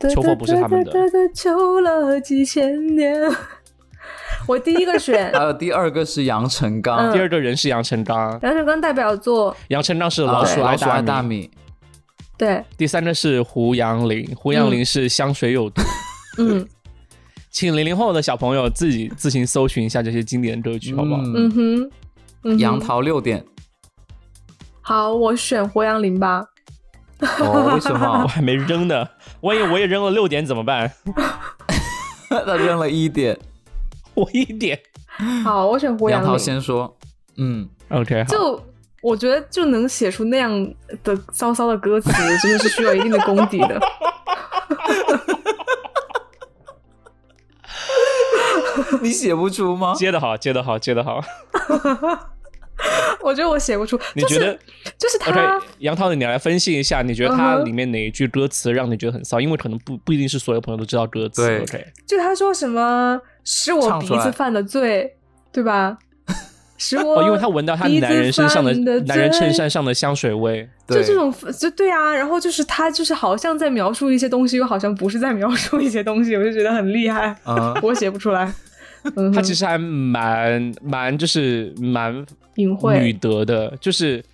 [0.00, 3.14] 哼，求佛不是他们的哒哒哒哒求了几千年。
[4.46, 11.50] 我第一个选 还有第二个是杨成刚，嗯第二个人是杨成刚，杨成刚代表作，杨成刚是啊老鼠爱大米。
[12.46, 15.82] 米，对，第三个是胡杨林，胡杨林是香水有毒。
[16.38, 16.66] 嗯
[17.50, 21.20] 请零零后的小朋友自己自行搜寻一下这些经典歌曲，好不好？
[21.22, 21.90] 嗯哼，嗯
[22.42, 23.44] 哼杨桃六点，
[24.80, 26.44] 好，我选胡杨林吧。
[27.40, 28.26] 哦，为什么 我？
[28.28, 29.06] 还没扔呢，
[29.40, 30.92] 万一我也扔了六点怎么办？
[32.30, 33.36] 他扔了一点。
[34.14, 34.78] 我一点。
[35.44, 36.38] 好，我选胡杨桃杨桃。
[36.38, 36.96] 先说，
[37.36, 38.30] 嗯，OK，好。
[38.30, 38.64] 就
[39.02, 42.10] 我觉得就能写出那样的骚骚的歌词，
[42.42, 43.80] 真的是需要一定的功底的。
[49.00, 49.94] 你写不出吗？
[49.94, 51.22] 接的好，接的好，接的好。
[53.22, 54.58] 我觉得我写不出，你觉得
[54.98, 55.66] 就是他 OK？
[55.78, 59.40] 杨涛，你来分析一下，你觉得它嗯哼里面哪一句歌词让你觉得很骚？
[59.40, 61.46] 因为可能不不一定是所有朋友都知道歌词。
[61.46, 65.16] 对 OK，就他说什么是我鼻子犯的罪，
[65.52, 65.98] 对吧？
[66.80, 70.66] 使我哦，因为他闻到他男人身上的男人衬衫上的香水味。
[70.88, 78.50] 就这种，就对啊，然后就是他就是好像在描述一些东西，又好像不是在描述一些东西，我就觉得很厉害，嗯， 我写不出来。
[79.14, 82.14] 嗯，他其实还蛮蛮就是蛮
[82.54, 84.24] 女隐晦，德的，就是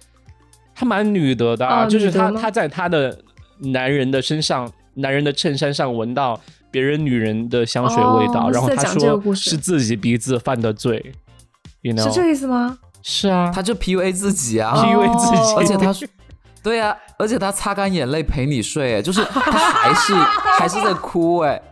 [0.75, 3.19] 他蛮女德的啊，哦就是他他在他的
[3.59, 9.51] 男人的身上，男人的衬衫上闻到别人女人的香水味道，哦然后他是在讲这个说故事。
[9.51, 11.13] 是自己鼻子犯的罪
[11.87, 12.79] ，you know 是这意思吗？
[13.03, 16.09] 是啊，他就 PUA 自己啊，PUA 自己哦而且他是，
[16.63, 20.15] 对啊，而且他擦干眼泪陪你睡，哎，就是他还是
[20.59, 21.63] 还是在哭，哎，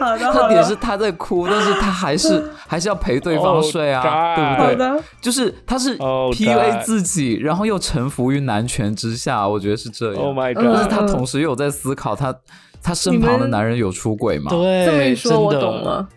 [0.00, 5.02] 好的，特，点是他在哭，但是他还是 还是要陪对方睡啊 Oh, 对不对？
[5.20, 10.22] 就是他是 Oh, PUA God 自己，然后又臣服于男权之下，我觉得是这样。
[10.22, 10.76] Oh my 嗯但是 god！
[10.76, 12.34] 但是他同时又有在思考他
[12.82, 15.82] 他身旁的男人有出轨吗，对，这么一说，我真的懂。
[15.82, 16.08] 了。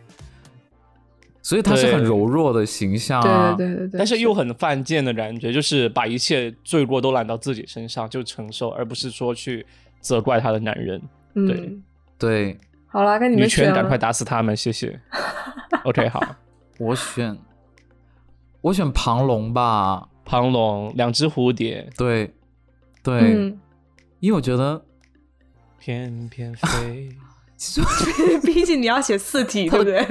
[1.47, 3.53] 所以他是很柔弱的形象对啊。
[3.53, 9.65] 对对对对，但是又很犯贱的感觉，就是把一切罪过都揽到自己身上，就承受，而不是说去
[10.01, 11.01] 责怪他的男人。
[11.33, 11.83] 对嗯，
[12.17, 12.57] 对，
[12.87, 13.97] 好啦，该你们选权，赶快。
[13.97, 14.99] 打死他们，谢谢。
[15.85, 16.21] OK，好，
[16.79, 17.37] 我选
[18.59, 20.09] 我选庞龙吧。
[20.25, 22.33] 庞龙，两只蝴蝶，对
[23.01, 23.57] 对，嗯，
[24.19, 24.83] 因为我觉得
[25.79, 27.07] 翩翩飞。
[27.55, 30.05] 其实 毕竟你要写四体，对不对？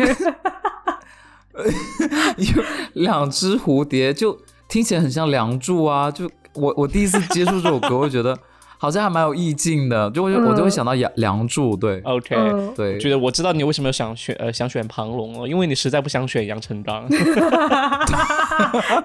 [2.36, 2.62] 有
[2.94, 4.38] 两只蝴蝶，就
[4.68, 6.10] 听起来很像《梁祝》啊。
[6.10, 8.36] 就我我第一次接触这首歌，我觉得
[8.78, 17.06] 好像还蛮有意境的，就我就、我就会想到梁梁祝，对 OK，、嗯，对，觉得我知道你为什么想选呃想选庞龙了，因为你实在不想选杨成章。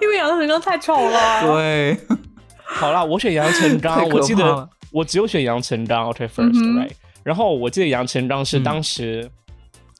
[0.01, 1.41] 因为杨成刚太丑了。
[1.45, 1.97] 对，
[2.65, 6.91] 好啦，我选杨成章太，可我记得我只有选杨成刚，OK 嗯 first、哼 right。
[7.23, 9.29] 然后我记得杨成刚是嗯当时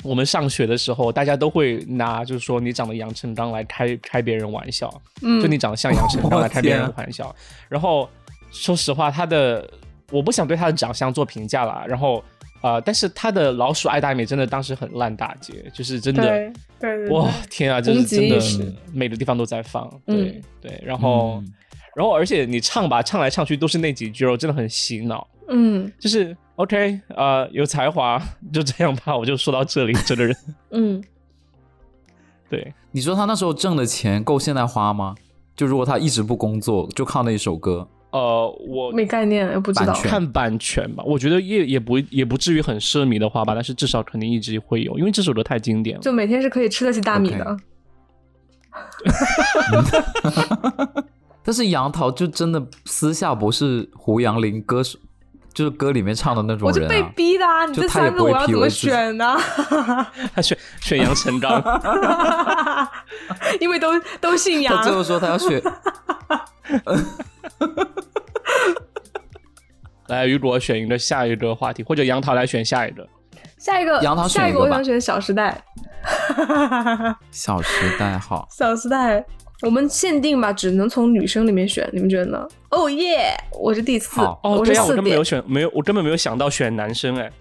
[0.04, 5.42] 我们上学的时候，大家都会拿就是说你长得杨成刚来开开别人玩笑，嗯。
[5.42, 7.34] 就你长得像杨成刚来开别人玩笑。
[7.70, 8.10] 然后
[8.52, 9.70] 说实话，他的
[10.12, 11.86] 我不想对他的长相做评价啦。
[11.88, 12.24] 然后
[12.62, 18.76] 呃，但是他的老鼠爱大米真的当时很烂大街，就是真的对对对，哇天啊，就是真的意识。
[18.94, 20.42] 每个地方都在放，对、嗯。
[20.62, 21.54] 对，然后、嗯。
[21.94, 25.28] 然后而且你唱吧，唱来唱去都是那几句我，真的很洗脑。
[25.48, 25.92] 嗯。
[26.00, 28.22] 就是 OK，呃，有才华
[28.54, 30.36] 就这样吧，我就说到这里，这个人。
[30.72, 31.04] 嗯，
[32.50, 35.16] 对，你说他那时候挣的钱够现在花吗？
[35.56, 39.94] 就如果他一直不工作，就靠那一首歌，呃，我没概念，我不知道。
[39.94, 46.02] 看版权吧，我觉得也也不也不至于很奢靡的花吧，但是至少肯定一直会有，因为这首歌太经典了。
[46.02, 47.58] 就每天是可以吃得起大米的。
[51.44, 54.98] 但是杨桃就真的私下不是胡杨林歌手，
[55.54, 57.02] 就是歌里面唱的那种人我就被。
[57.16, 57.66] 逼的啊！
[57.66, 59.36] 你这三个我要怎么选呢？
[60.36, 61.62] 他选选杨成章，
[63.60, 64.84] 因为都都姓杨他。
[64.84, 65.62] 最后说他要选，
[70.08, 73.08] 来，雨果选一个下一个话题，或者杨桃来选下一个。
[73.58, 75.62] 下一个，杨桃选下一个，一个我想选《小时代》。
[77.30, 79.20] 《小时代》好，《小时代》，
[79.62, 82.48] 我们限定吧，只能从女生里面选，你们觉得呢？
[82.70, 83.34] 哦耶！
[83.60, 85.24] 我是第四，好哦，我是对呀、我四点根本没有。
[85.24, 87.32] 选，没有，我根本没有想到选男生哎，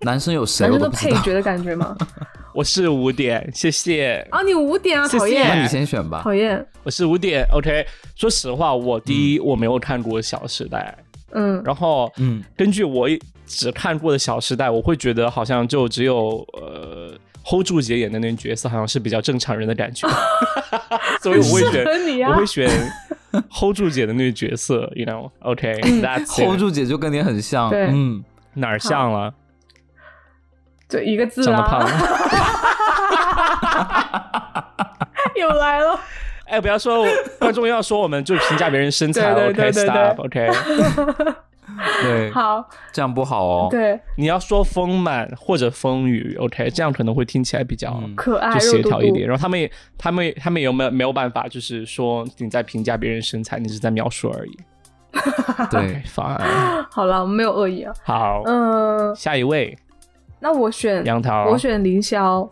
[0.00, 1.16] 男生有谁男生都我都不知道。
[1.16, 1.96] 配角的感觉吗？
[2.54, 4.26] 我是五点，谢谢。
[4.30, 6.22] 啊，你五点啊，谢谢讨那厌你，先选吧。
[6.22, 6.64] 讨厌。
[6.82, 7.84] 我是五点，OK。
[8.14, 10.96] 说实话，我第一、我没有看过《小时代
[11.34, 13.08] 嗯》，，然后嗯，根据我
[13.46, 17.12] 只看过的《小时代》，我会觉得好像就只有呃
[17.44, 20.08] hold 住姐演的那个角色，好像是比较正常人的感觉，
[21.20, 21.84] 所以我会选
[22.24, 22.68] 啊我会选
[23.50, 28.24] hold 住姐的那个角色，you know？OK，That's、hold 住姐就跟你很像，对嗯，
[28.54, 29.34] 哪儿像了？
[30.88, 31.90] 就一个字长得胖啊，。
[35.34, 35.98] 又来了。
[36.54, 37.04] 哎，不要说，
[37.40, 41.34] 观众要说我们就评价别人身材对对对对对，OK，Stop，OK。
[42.02, 43.68] 对，好，这样不好哦。
[43.68, 48.14] 对，你要说丰满或者丰腴，OK，这样可能会听起来比较嗯。
[48.14, 49.26] 可爱，就协调一点。
[49.26, 54.56] 然后他们也，他们也，他们有没有没有办法，就是说你在评价别人身材，你是在描述而已。
[55.70, 57.92] 对，fine，好了，我们没有恶意啊。
[58.04, 59.76] 好，嗯，下一位。
[60.38, 62.48] 那我选杨桃，我选凌霄，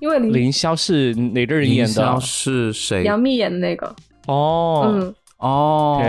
[0.00, 2.20] 因为凌凌霄是哪个人演的凌霄？
[2.20, 3.02] 是谁？
[3.02, 3.94] 杨幂演的那个，
[4.26, 6.02] 哦，嗯，哦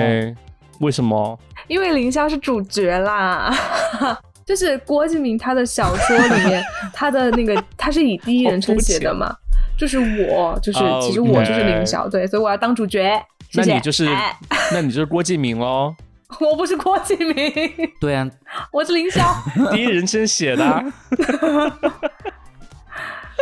[0.80, 1.38] 为什么？
[1.68, 3.54] 因为凌霄是主角啦。
[4.46, 9.32] 就是郭敬明他的小说里面， 他的那个他是以第一人称写的嘛，
[9.78, 13.24] 就是我，就是哦其实我就是凌霄，对，所以我要当主角。
[13.52, 14.36] 谢谢那你就是哎，
[14.74, 15.94] 那你就是郭敬明喽，
[16.42, 17.54] 我不是郭敬明，
[18.02, 18.28] 对啊，
[18.74, 19.72] 我是凌霄。
[19.72, 20.84] 第一人称写的啊。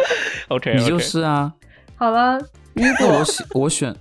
[0.49, 1.53] OK，你就是啊。
[1.95, 2.37] 好了，
[2.73, 3.95] 如果那我选我选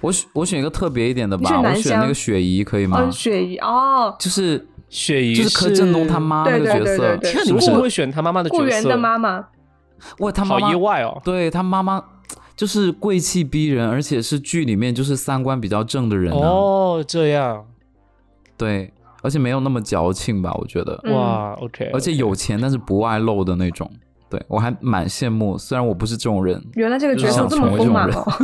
[0.00, 3.10] 我选我选一个特别一点的吧，我选那个雪姨可以吗哦，？
[3.10, 8.62] 雪姨哦，就是雪姨就是柯震东他妈那个角色对对，对天啊，你为什么会选他妈妈的角色？
[8.62, 9.44] 顾源的妈妈，
[10.20, 11.20] 哇，他妈好意外哦。
[11.24, 12.02] 对他妈妈
[12.54, 16.38] 就是贵气逼人，而且是剧里面就是三观比较正的人啊。
[16.38, 17.64] 哦，这样
[18.56, 21.00] 对，而且没有那么矫情吧，我觉得。
[21.02, 23.90] 嗯哇，OK，而且有钱但是不外露的那种。
[24.34, 26.60] 对我还蛮羡慕，虽然我不是这种人。
[26.74, 28.24] 原来这个角色这么丰满哦。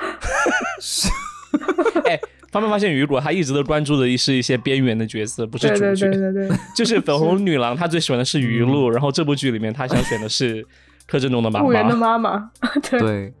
[2.06, 2.18] 哎，
[2.50, 6.10] 发没发现雨果他一直都关注的是一些边缘的角色，不是对对主角。
[6.10, 10.66] 对对对，就是粉红女郎，她最喜欢的是余露，嗯然后这部剧里面她想选的是
[11.06, 12.50] 柯震东的妈顾源的妈，妈妈，
[12.88, 13.34] 对，对，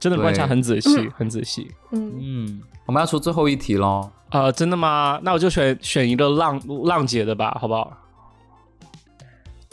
[0.00, 1.70] 真的观察对很仔细，很仔细。
[1.92, 4.10] 嗯，嗯，我们要出最后一题喽。
[4.30, 5.20] 啊，真的吗？
[5.22, 7.96] 那我就选选一个浪浪姐的吧，好不好？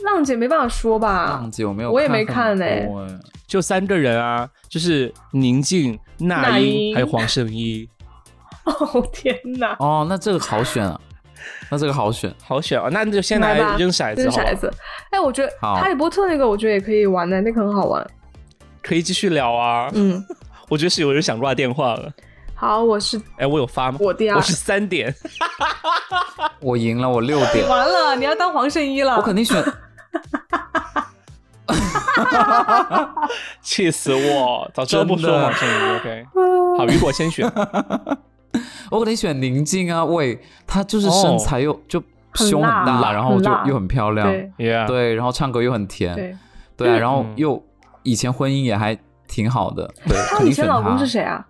[0.05, 2.65] 浪姐没办法说吧浪，姐我没有，我也没看呢。
[3.47, 7.87] 就三个人啊，就是宁静、那那英英还有黄圣依，
[8.65, 10.99] 哦天哪，哦，那这个好选啊，
[11.69, 12.33] 那这个好选。
[12.43, 12.89] 好选啊！
[12.91, 14.71] 那就先来扔骰子，扔骰子。
[15.11, 18.05] 哎，我觉得哈利波特那个，我觉得也可以玩的，那个很好玩。
[18.81, 19.89] 可以继续聊啊。
[19.93, 20.23] 嗯，
[20.69, 22.11] 我觉得是有人想挂电话了。
[22.55, 23.99] 好，我是哎，我有发吗？
[24.01, 25.13] 我第二我是三点。
[26.61, 29.17] 我赢了，我六点，完了，你要当黄圣依了。
[29.17, 29.63] 我肯定选。
[33.61, 34.69] 气死我！
[34.73, 35.97] 早知道不说真的黄圣依。
[35.97, 36.25] OK，
[36.77, 37.45] 好，雨果先选。
[38.91, 40.05] 我肯定选宁静啊！
[40.05, 42.01] 喂，她就是身材又、就
[42.35, 46.37] 胸很大，辣然后就很又很漂亮，对 Yeah，对，然后唱歌又很甜，对，
[46.77, 47.61] 对啊，然后嗯又
[48.03, 48.97] 以前婚姻也还
[49.27, 51.45] 挺好的，对，她以前老公是谁啊？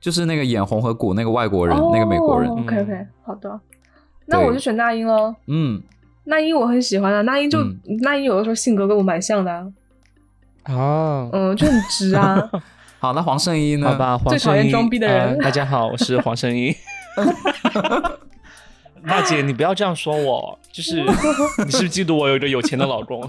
[0.00, 3.58] 就是那个演红河谷那个外国人，那个美国人，OK OK，嗯好的，
[4.26, 5.34] 那我就选那英喽。
[5.46, 5.80] 嗯，
[6.24, 9.66] 那英我很喜欢啊，那英就嗯那英有的时候性格跟我蛮像的啊，
[10.64, 12.50] 啊，嗯，就很直啊。
[12.98, 13.90] 好，那黄圣依呢？
[13.90, 16.74] 好吧，黄圣依最讨厌装逼的人呃大家好，我是黄圣依。
[19.06, 23.28] 大姐，你不要这样说我，就是你是不是嫉妒我有一个有钱的老公？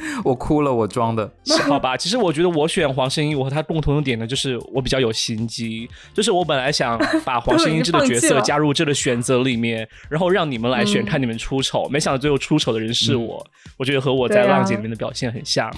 [0.24, 1.30] 我哭了，我装的。
[1.68, 11.88] 好吧，其实我觉得我选黄圣依，我和他共同的点呢，就是我比较有心机，就是我本来想 把黄圣依这个角色加入这个选择里面，然后让你们来选，嗯看你们出丑。
[11.88, 15.70] 没想到最后出丑的人是我，我觉得和我在浪姐里面的表现很像。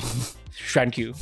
[0.73, 1.12] Thank you。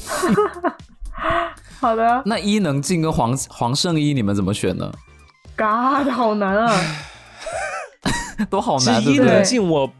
[1.78, 4.90] 好的那伊能静跟黄黄圣依，你们怎么选呢
[5.56, 6.72] ？，God，好难啊。
[8.50, 9.44] 都好难，其实伊对不对能？
[9.44, 9.90] 静我，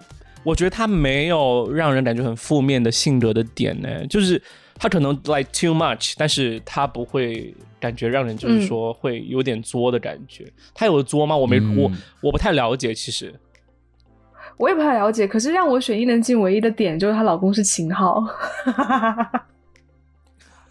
[0.47, 4.41] 我觉得他没有让人感觉很负面的性格的点呢，就是
[4.79, 10.47] 他可能 like too much，但是他不会感觉让人就是说会有点作的感觉。
[10.73, 11.37] 他有作吗？
[11.37, 11.91] 我没、嗯我
[12.21, 13.35] 我不太了解，其实。
[14.57, 18.25] 我也不太了解，可是让我选伊能静唯一的点就是她老公是秦昊。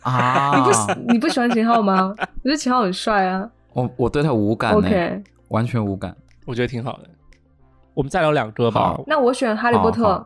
[0.02, 2.16] 啊， 你不喜你不喜欢秦昊吗？
[2.18, 3.48] 我觉得秦昊很帅啊。
[3.74, 6.16] 我我对他无感呢 OK，完全无感。
[6.46, 7.10] 我觉得挺好的。
[7.96, 8.96] 我们再聊两个吧。
[9.08, 10.24] 那我选哈利波特。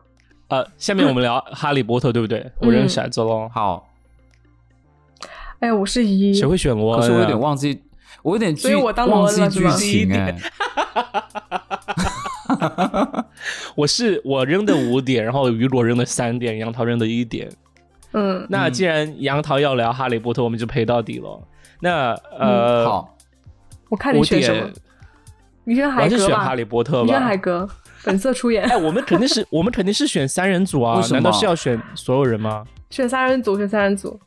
[0.48, 2.50] 呃，下面我们聊哈利波特，对不对？
[2.58, 3.48] 我扔骰子喽。
[3.54, 3.88] 好，
[5.60, 6.34] 哎，我是一。
[6.34, 7.00] 谁会选罗恩、啊？
[7.00, 7.80] 可是我有点忘记，
[8.22, 10.36] 我有点剧所以我当罗忘记剧情哎。
[13.76, 17.48] 我是我扔的五点，然后雨果扔的三点，杨桃扔的一点。
[18.12, 21.40] 嗯，那既然杨桃要聊哈利波特，我们就陪到底了。
[21.78, 23.16] 那呃，好，
[23.88, 24.72] 我看你选什么点？，
[25.64, 26.34] 你选我还是海格吧。
[26.34, 27.42] 选哈利波特你选海吧。
[27.42, 27.68] 格，
[28.04, 28.64] 本色出演。
[28.64, 32.64] 哎，我们肯定是 我们肯定是选三人组啊为，什么难道是要选所有人吗？
[32.90, 34.18] 选三人组，选三人组。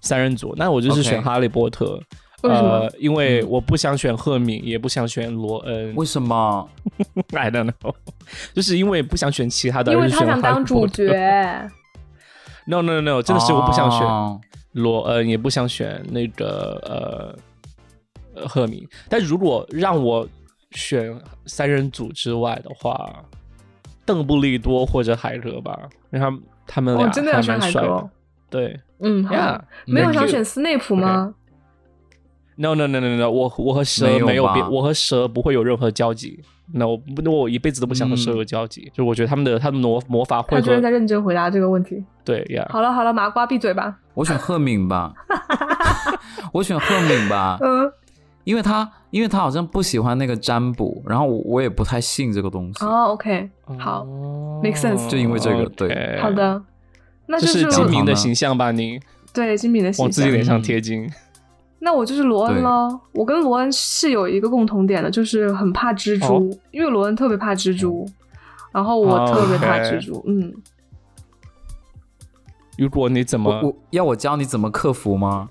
[0.00, 2.00] 三人组，那我就是选哈利波特。
[2.42, 5.94] 为什么呃，因为嗯我不想选赫敏，也不想选罗恩。
[5.94, 6.66] 为什么？
[7.36, 7.94] I don't know，
[8.54, 10.86] 就是因为不想选其他的，因为他想当主。
[10.86, 11.04] 角。
[12.66, 14.06] No no no，真的是我不想选。
[14.06, 14.40] 哦
[14.74, 16.94] 罗恩，也不想选那个呃
[17.26, 17.36] 呃
[18.46, 18.86] 赫敏。
[19.08, 20.26] 但如果让我
[20.72, 21.14] 选
[21.46, 23.24] 三人组之外的话，
[24.04, 25.78] 邓布利多或者海格吧，
[26.12, 28.10] 因为他们他们俩哦真的要还选海的。
[28.48, 31.34] 对嗯，好，Yeah，没有想选斯内普吗
[32.56, 36.42] ？No no no no no，我我和蛇没有别，我和蛇不会有任何交集。
[36.72, 38.90] 那我，那我一辈子都不想和蛇有交集。
[38.94, 42.04] 就我觉得他们的他们魔魔法会和他居然在认真回答这个问题。
[42.24, 43.96] 对呀，好了好了，麻瓜闭嘴吧。
[44.14, 45.12] 我选赫敏吧，
[46.52, 47.90] 我选赫敏吧，嗯，
[48.50, 52.84] 因为他因为他好像不喜欢那个占卜，然后我我也不太信这个东西。
[52.84, 53.48] 哦，OK，
[53.78, 56.60] 好，哦 make sense 就因为这个对好，的，
[57.26, 58.72] 那就是金明的形象吧？
[58.72, 58.98] 你
[59.32, 60.04] 对金明的形象。
[60.04, 61.08] 往自己脸上贴金。
[61.78, 62.98] 那我就是罗恩对喽。
[63.12, 68.04] 我跟罗恩是有一个共同点的，就是很怕蜘蛛，哦因为罗恩特别怕蜘蛛，
[68.72, 70.20] 然后我特别怕蜘蛛。
[70.26, 70.52] 嗯，
[72.76, 75.50] 如果你怎么我我要我教你怎么克服吗？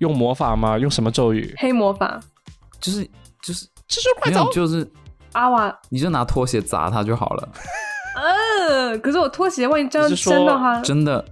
[0.00, 0.76] 用魔法吗？
[0.76, 1.54] 用什么咒语？
[1.56, 2.20] 黑魔法
[2.80, 3.02] 就是
[3.42, 4.52] 就是蜘蛛快没有走！
[4.52, 4.86] 就是
[5.32, 7.48] 阿瓦，你就拿拖鞋砸他就好了，
[8.16, 11.24] 呃，可是我拖鞋万一沾你是说沾到他，真的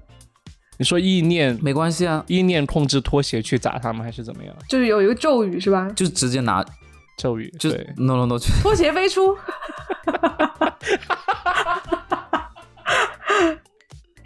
[0.79, 4.55] 你说意念没关系啊，意念控制拖鞋去砸他们，还是怎么样？
[4.69, 5.89] 就是有一个咒语是吧？
[5.97, 6.65] 就直接拿
[7.17, 9.35] 咒语就对 no no no 就拖鞋飞出，，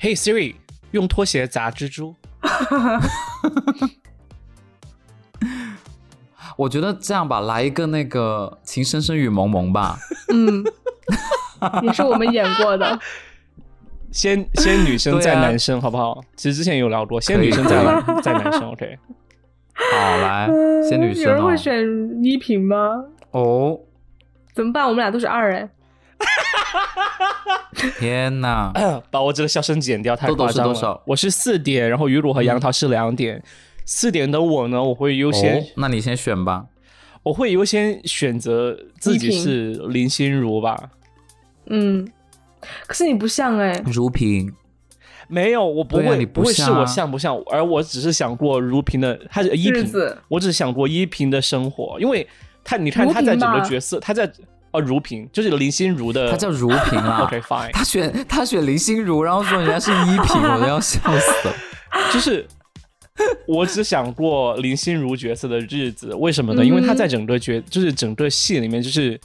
[0.00, 0.56] Hey Siri，
[0.90, 2.16] 用拖鞋砸蜘蛛。
[6.56, 9.98] 我觉得这样吧，来一个那个《情深深雨蒙蒙》吧，
[10.32, 10.64] 嗯，
[11.82, 12.98] 也是我们演过的。
[14.10, 16.22] 先先女生再男生，好不好？
[16.36, 18.98] 其实之前有聊过，先女生再男再男生，OK。
[19.74, 20.46] 好来，
[20.86, 21.82] 先女生哦有人会，选
[22.22, 23.04] 依萍吗？
[23.30, 23.80] 哦，
[24.54, 24.84] 怎么办？
[24.84, 25.68] 我们俩都是二哎。
[27.98, 28.70] 天哪，
[29.10, 30.52] 把我这个笑声剪掉，太夸张了。
[30.52, 33.42] 是多少我是四点，然后雨露和杨桃是两点。
[33.84, 36.66] 四点的我呢，我会优先，哦，那你先选吧，
[37.22, 40.90] 我会优先选择自己是林心如吧。
[41.66, 42.06] 嗯，
[42.86, 43.82] 可是你不像哎。
[43.86, 44.52] 如萍，
[45.28, 49.92] 没有，我不会，啊你不不会是我像不像，而我只是想过如萍的，她是依萍，
[50.28, 52.26] 我只是想过依萍的生活，因为
[52.64, 54.30] 她，你看如她在整个角色，她在
[54.72, 57.24] 哦如萍，就是林心如的，她叫如萍啊。
[57.24, 61.54] OK fine，他选他选林心如，然后说人家是依萍，我都要笑死了。
[62.12, 62.46] 就是
[63.46, 66.64] 我只想过林心如角色的日子，为什么呢？
[66.64, 69.20] 因为她在整个角，就是整个戏里面，就是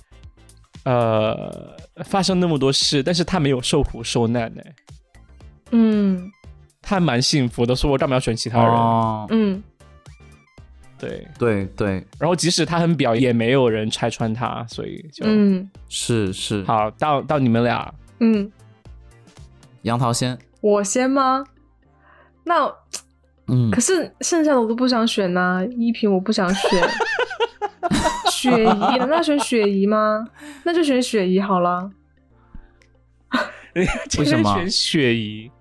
[0.83, 1.75] 呃
[2.05, 4.61] 发生那么多事，但是她没有受苦受难呢，
[5.71, 6.29] 嗯
[6.81, 8.71] 她蛮幸福的，所以我干嘛要选其他人？
[8.71, 9.63] 哦，嗯，
[10.97, 16.63] 对，对对，然后即使她很表，也没有人拆穿她，所以就、嗯是是。
[16.63, 16.91] 好。
[16.91, 18.51] 到到你们俩，嗯，
[19.83, 21.45] 杨桃先，我先吗？
[22.43, 22.73] 那
[23.47, 26.89] 嗯可，是剩下的我都不想选呐、依萍我不想选，
[28.31, 30.27] 雪姨难道选雪姨吗？
[30.63, 31.89] 那就选雪姨好了。
[33.75, 35.51] 为什么选雪姨？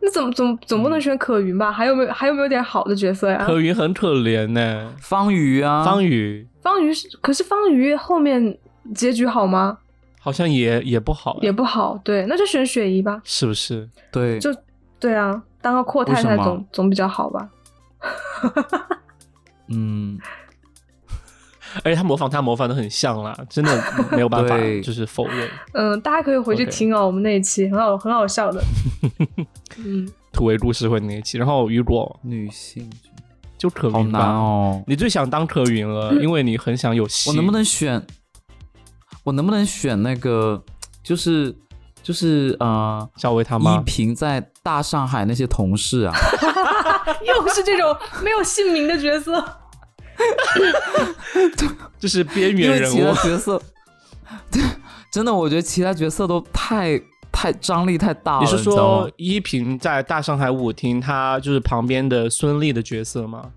[0.00, 1.72] 那怎么总总不能选可云吧？
[1.72, 3.42] 还有没有还有没有点好的角色呀？
[3.44, 4.92] 可云很可怜呢。
[5.00, 8.56] 方瑜啊，方瑜方瑜是，可是方瑜后面
[8.94, 9.78] 结局好吗？
[10.20, 11.98] 好像也也不好，也不好。
[12.04, 13.20] 对，那就选雪姨吧。
[13.24, 13.88] 是不是？
[14.12, 14.54] 对，就
[15.00, 17.48] 对啊，当个阔太太总总比较好吧？
[19.68, 20.16] 嗯，
[21.82, 25.50] 而且他模仿他模仿的很像啦，真的没有办法 就是否认。
[25.72, 28.62] 嗯，大家可以回去听哦我们那一期很好很好笑的。
[29.78, 32.88] 嗯，土味故事会那一期，然后雨果女性
[33.58, 34.84] 就可好难云吧，哦。
[34.86, 37.28] 你最想当可云了， 因为你很想有戏。
[37.30, 38.00] 我能不能选？
[39.24, 40.62] 我能不能选那个？
[41.02, 41.52] 就是
[42.04, 43.80] 就是呃，小薇他依妈？
[43.82, 46.12] 萍在大上海那些同事啊，
[47.24, 49.60] 又是这种没有姓名的角色。
[52.00, 53.14] 就是边缘人物。
[53.22, 53.62] 角色，
[54.50, 54.60] 对，
[55.12, 57.00] 真的，我觉得其他角色都太
[57.30, 58.40] 太张力太大了。
[58.40, 63.50] 你是说依萍在大上海舞厅，她就是旁边的孙俪的角色吗？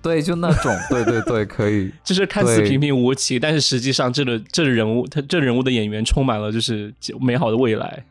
[0.00, 1.92] 对，就那种，对对对，可以。
[2.02, 8.02] 就是看似平平无奇，但是实际上这个这个人物，他这人物的演员充满了就是美好的未来。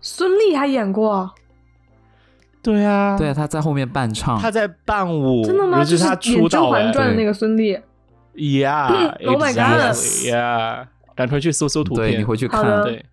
[0.00, 1.30] 孙俪还演过，
[2.62, 5.78] 对啊对啊，他在后面伴唱，他在伴舞，真的吗？
[5.78, 7.80] 尤其就是他演《甄出道哎嬛传》的那个孙俪。
[8.34, 9.96] ，Yeah，Oh my god
[10.26, 12.20] Yeah，赶快去搜搜图对，片。
[12.20, 13.04] 你回去看，对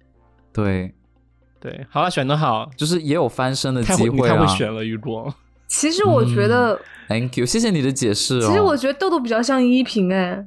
[0.54, 0.94] 对，
[1.60, 4.36] 对，好了，选的好，就是也有翻身的机会啊。
[4.36, 5.34] 太会选了，雨果。
[5.68, 6.80] 其实我觉得
[7.10, 8.48] ，Thank you，谢谢你的解释哦。
[8.48, 10.46] 其实我觉得豆豆比较像依萍哎。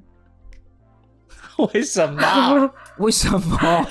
[1.75, 2.71] 为什么？
[2.97, 3.87] 为什么？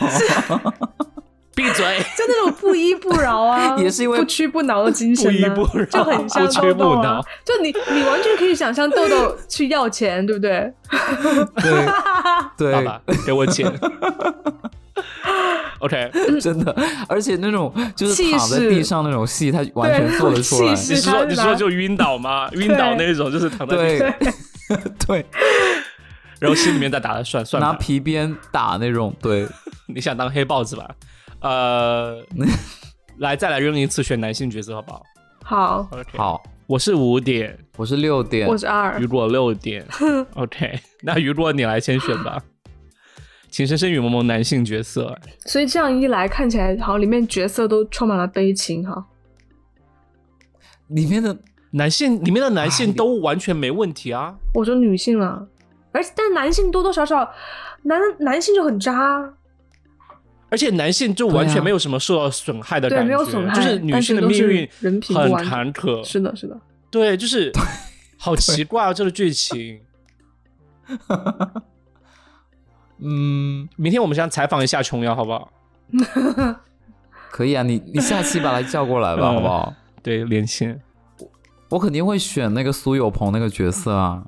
[1.59, 1.97] 闭嘴！
[2.17, 7.21] 就那种不依不饶啊， 也是因为不屈不挠的精神、啊，不依不饶就很像不屈豆豆啊不挠。
[7.43, 10.71] 就你，你完全可以想象豆豆去要钱，对不对？
[11.61, 11.85] 对
[12.57, 13.69] 对，好吧，给我钱。
[15.79, 16.75] OK，真的，
[17.07, 20.75] 而且那种就是气躺在势地上那种戏，他完全做得出来。
[20.75, 22.49] 气势你是说你是说就晕倒吗？
[22.55, 24.13] 晕倒那种，就是躺在地对上，
[25.07, 25.25] 对，
[26.39, 27.71] 然后心里面在打的算算拿。
[27.73, 29.47] 皮鞭打那种，对，
[29.87, 30.89] 你想当黑豹子吧？
[31.41, 32.23] 呃，
[33.19, 35.03] 来再来扔一次选男性角色好不好
[35.43, 39.85] 好，？OK，，好，我是五点，我是六点我，是二雨，果六点。
[40.35, 42.41] OK，那雨果你来先选吧。
[43.49, 49.07] 情深深雨蒙蒙男性角色，所以这样一来，看起来好像里面角色都充满了悲情哈。
[50.89, 51.35] 里面的
[51.71, 54.35] 男性里面的男啊性都完全没问题啊。
[54.53, 55.47] 我说女性了，
[55.91, 57.27] 而且但男性多多少少，
[57.83, 59.33] 男男性就很渣，
[60.49, 64.67] 而且男性就完全没有什么受到损害的对感觉，没有损害就是女性的命运
[65.15, 66.03] 很坎坷。
[66.03, 66.59] 是的，是的。
[66.89, 67.51] 对，就是
[68.17, 69.79] 好奇怪啊，这个剧情。
[72.97, 75.51] 嗯，明天我们先采访一下琼瑶，好不好？
[77.31, 79.73] 可以啊，你你下期把他叫过来吧，嗯好不好？
[80.01, 80.81] 对，连线。
[81.69, 84.23] 我肯定会选那个苏有朋那个角色啊，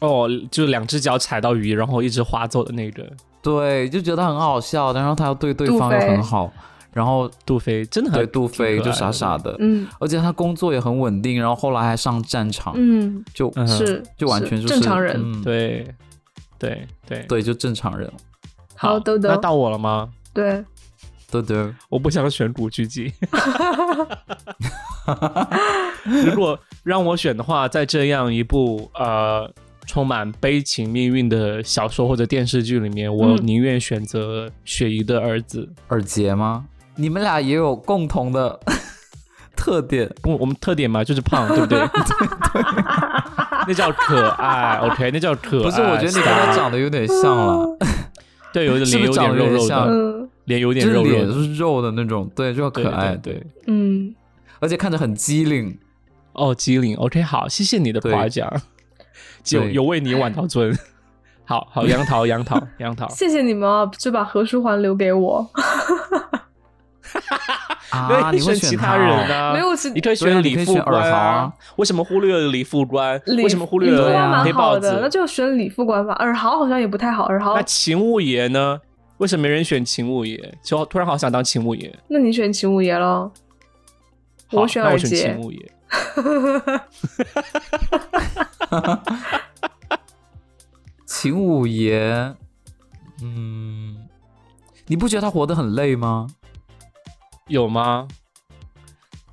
[0.00, 3.06] 哦，就是两只脚踩到鱼，然后一直划走的那个
[3.46, 6.52] 对，就觉得很好笑，然后他又对对方又很好，
[6.92, 15.14] 然后杜飞，真的很对杜飞就傻傻的，嗯而且他工作也很稳定，然后后来还上战场，嗯，就嗯是就完全就是正常人。
[15.16, 15.86] 嗯、对
[16.58, 17.24] 对对。
[17.28, 18.12] 对，就正常人，
[18.74, 20.08] 好，豆豆那，到我了吗？
[20.34, 20.64] 对，
[21.30, 23.12] 对对，我不想选古巨基。
[26.04, 29.48] 如果让我选的话，在这样一部呃
[29.86, 33.46] 充满悲情命运的小说或者电视剧里面，我嗯。
[33.46, 35.68] 宁愿选择雪姨的儿子。
[35.88, 36.66] 尔杰吗？
[36.96, 38.58] 你们俩也有共同的
[39.56, 41.78] 特点，不，我们特点嘛就是胖，对不对？
[41.86, 42.62] 对
[43.68, 45.62] 那叫可爱， OK，那叫可爱。
[45.64, 45.80] 不是？
[45.82, 47.78] 我觉得你跟他长得有点像了，
[48.52, 50.28] 对，有点脸有不是长得有点点肉肉的，嗯。
[50.44, 51.32] 脸有点肉肉。
[51.32, 53.46] 是肉的那种，对，就对可爱，对对。
[53.66, 54.14] 嗯，
[54.60, 55.76] 而且看着很机灵，
[56.32, 58.48] 哦，机灵，OK，好，谢谢你的夸奖，
[59.50, 60.76] 有有为你晚陶尊。
[61.48, 63.08] 好好，杨桃，杨桃， 杨桃。
[63.08, 65.48] 谢谢你们啊，就把何书桓留给我。
[67.90, 69.52] 啊，你会选其他人啊？
[69.52, 71.52] 没有是你可以选李副官。
[71.76, 73.22] 为什么忽略了李副官？
[73.26, 75.08] 为什么忽略李副了黑豹好的，那？
[75.08, 76.14] 就选李副官吧。
[76.14, 78.80] 尔豪好像也不太好，尔豪那，秦五爷呢？
[79.18, 80.52] 为什么没人选秦五爷？
[80.64, 81.96] 就突然好想当秦五爷。
[82.08, 83.30] 那你选秦五爷喽。
[84.48, 85.38] 好我选尔那我选秦杰。
[85.40, 85.72] 五爷。
[91.06, 92.34] 秦五爷，
[93.22, 94.06] 嗯，
[94.86, 96.26] 你不觉得他活得很累吗？
[97.48, 98.06] 有吗？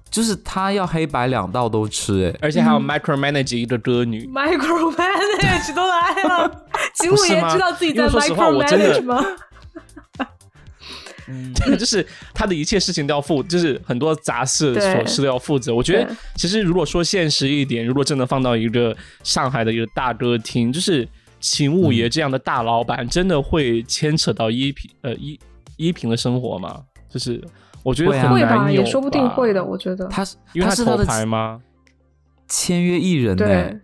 [0.09, 4.23] 就是他要黑白两道都吃、哎，而且还有 micromanage 一个歌女。
[4.31, 8.19] micromanage 都来了， 秦五爷知道自己在因为
[11.27, 11.77] 说实话我真的 micromanage 吗？
[11.77, 15.73] 就是他的一切事情都要负，就是很多杂事琐事都要负责。
[15.73, 21.07] 我觉得其实如果说现实一点，如果真的放到一个上海的一个大歌厅，就是
[21.39, 25.39] 秦五爷这样的大老板，真的会牵扯到依萍呃依
[25.77, 26.83] 依萍的生活吗？
[27.09, 27.43] 就是
[27.83, 30.07] 我觉得会吧，难有也说不定会的，我觉得。
[30.07, 31.61] 他是因为他是头牌吗
[32.47, 33.79] 签约艺人呢、对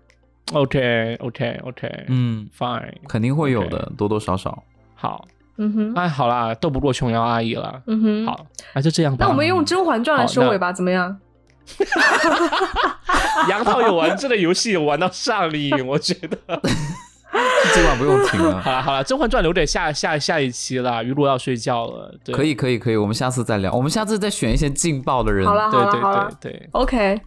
[0.54, 4.64] ，？OK OK OK，嗯，，Fine，肯定会有的多多少少。
[4.96, 5.28] 好，
[5.60, 7.82] 嗯哼，哎，好啦，斗不过琼瑶阿姨了。
[7.86, 9.26] 嗯哼。，好，那就这样吧。
[9.26, 11.18] 那我们用《甄嬛传》来收尾吧，怎么样？
[13.50, 16.38] 杨桃有玩这个游戏，有玩到上瘾，我觉得。
[17.76, 18.60] 今晚不用停了。
[18.64, 22.12] 好了好了，《甄嬛传》留给下下下一期了，雨露要睡觉了。
[22.24, 23.72] 对，可以可以可以，我们下次再聊。
[23.74, 25.46] 我们下次再选一些劲爆的人。
[25.46, 26.70] 好了，好了，对对好了对对。
[26.72, 27.22] ，OK，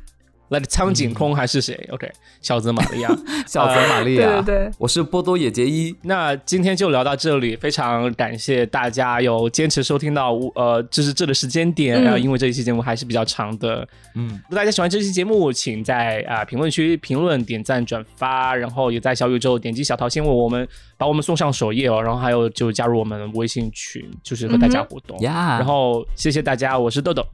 [0.52, 3.08] 来，苍井空还是谁？OK，小泽玛利亚。
[3.46, 5.94] 小泽玛利亚，对对对，我是波多野结衣。
[6.02, 13.86] 那今天就聊到这里，非常感谢大家有坚持收听到呃，就是这个时间点，嗯呃，因为这一期节目还是比较长的。
[14.14, 25.18] 嗯，如果大家喜欢这期节目，请在啊、评论区评论、点赞、转发，然后也在小宇宙点击小桃心为我们把我们送上首页哦，然后还有就加入我们微信群，就是和大家互动。
[25.20, 27.26] 呀，然后谢谢大家，我是豆豆，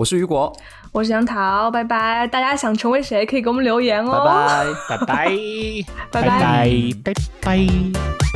[0.00, 0.50] 我是雨果，
[0.92, 2.26] 我是杨桃，拜拜。
[2.26, 4.64] 大家想成为谁，可以给我们留言拜哦。
[4.88, 4.96] 拜。
[4.96, 5.28] 拜拜，
[6.10, 6.70] 拜拜拜，
[7.04, 8.29] 拜拜。